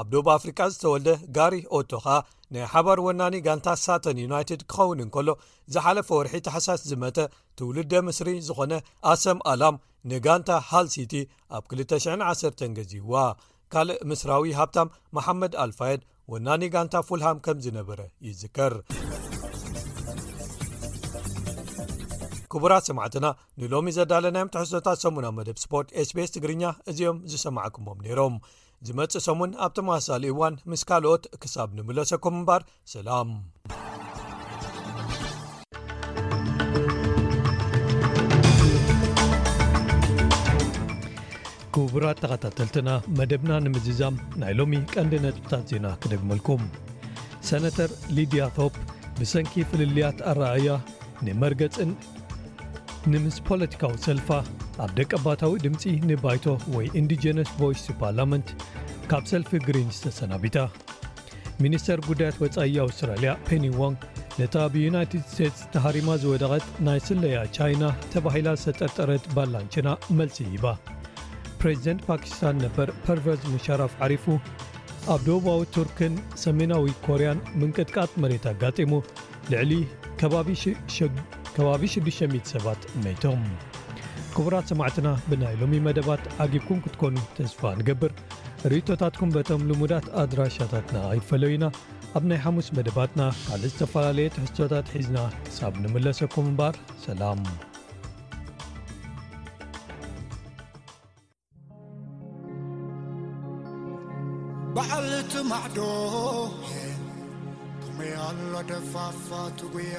[0.00, 2.16] ኣብ ዶብ ኣፍሪቃ ዝተወልደ ጋሪ ኦቶኸኣ
[2.54, 5.28] ናይ ሓባር ወናኒ ጋንታ ሳተን ዩናይትድ ክኸውን እንከሎ
[5.74, 7.18] ዝሓለፈ ወርሒ ተሓሳስ ዝመተ
[7.58, 8.72] ትውልደ ምስሪ ዝኾነ
[9.12, 9.76] ኣሰም ኣላም
[10.12, 11.14] ንጋንታ ሃል ሲቲ
[11.58, 13.14] ኣብ 21 ገዚይዋ
[13.74, 16.00] ካልእ ምስራዊ ሃብታም መሓመድ ኣልፋየድ
[16.34, 18.74] ወናኒ ጋንታ ፉልሃም ከም ዝነበረ ይዝከር
[22.52, 23.26] ክቡራት ሰማዕትና
[23.62, 28.36] ንሎሚ ዘዳለናዮም ተሕዝቶታት ሰሙን ብ መደብ ስፖርት ስpስ ትግርኛ እዚኦም ዝሰማዓኩሞም ነይሮም
[28.86, 32.62] ዝመፅእ ሰሙን ኣብተመሳሳሊ እዋን ምስ ካልኦት ክሳብ ንምለሰኩም እምባር
[32.94, 33.30] ሰላም
[41.74, 46.62] ክቡራት ተኸታተልትና መደብና ንምዝዛም ናይ ሎሚ ቀንዲ ነጥብታት ዜና ክደግመልኩም
[47.50, 48.74] ሰነተር ሊድያ ቶፕ
[49.20, 50.72] ብሰንኪፍልልያት ኣረኣያ
[51.26, 51.90] ንመርገፅን
[53.12, 54.28] ንምስ ፖለቲካዊ ሰልፋ
[54.84, 58.48] ኣብ ደቂ ኣባታዊ ድምፂ ንባይቶ ወይ ኢንዲጀነስ ቫይስ ፓርላመንት
[59.10, 60.56] ካብ ሰልፊ ግሪን ዝተሰናቢታ
[61.64, 64.02] ሚኒስተር ጉዳያት ወፃየ ኣውስትራልያ ፔኒዋንግ
[64.40, 67.82] ነታ ብዩናይትድ ስቴትስ ተሃሪማ ዝወደቀት ናይ ስለያ ቻይና
[68.12, 69.88] ተባሂላ ዝተጠርጠረት ባላንችና
[70.20, 70.66] መልሲ ሂባ
[71.62, 74.26] ፕሬዚደንት ፓኪስታን ነበር ፐርቨዝ ሙሸራፍ ዓሪፉ
[75.14, 78.92] ኣብ ደባዊ ቱርክን ሰሜናዊ ኮርያን ምንቅጥቃት መሬት ኣጋጢሙ
[79.54, 79.74] ልዕሊ
[80.22, 80.48] ከባቢ
[81.54, 83.40] ከባቢ 600 ሰባት መቶም
[84.34, 88.12] ክቡራት ሰማዕትና ብናይ ሎሚ መደባት ዓጊብኩም ክትኮኑ ተስፋ ንገብር
[88.72, 91.66] ርእቶታትኩም በቶም ልሙዳት ኣድራሻታትና ይድፈለውዩና
[92.18, 95.18] ኣብ ናይ ሓሙስ መደባትና ካልእ ዝተፈላለየ ትሕቶታት ሒዝና
[95.56, 97.42] ሳብ ንምለሰኩም እምበር ሰላም
[104.76, 105.78] በዓል ቲማዕዶ
[107.98, 109.28] መኣሎ ደፋፋ
[109.60, 109.98] ትጉያያ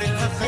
[0.00, 0.43] ر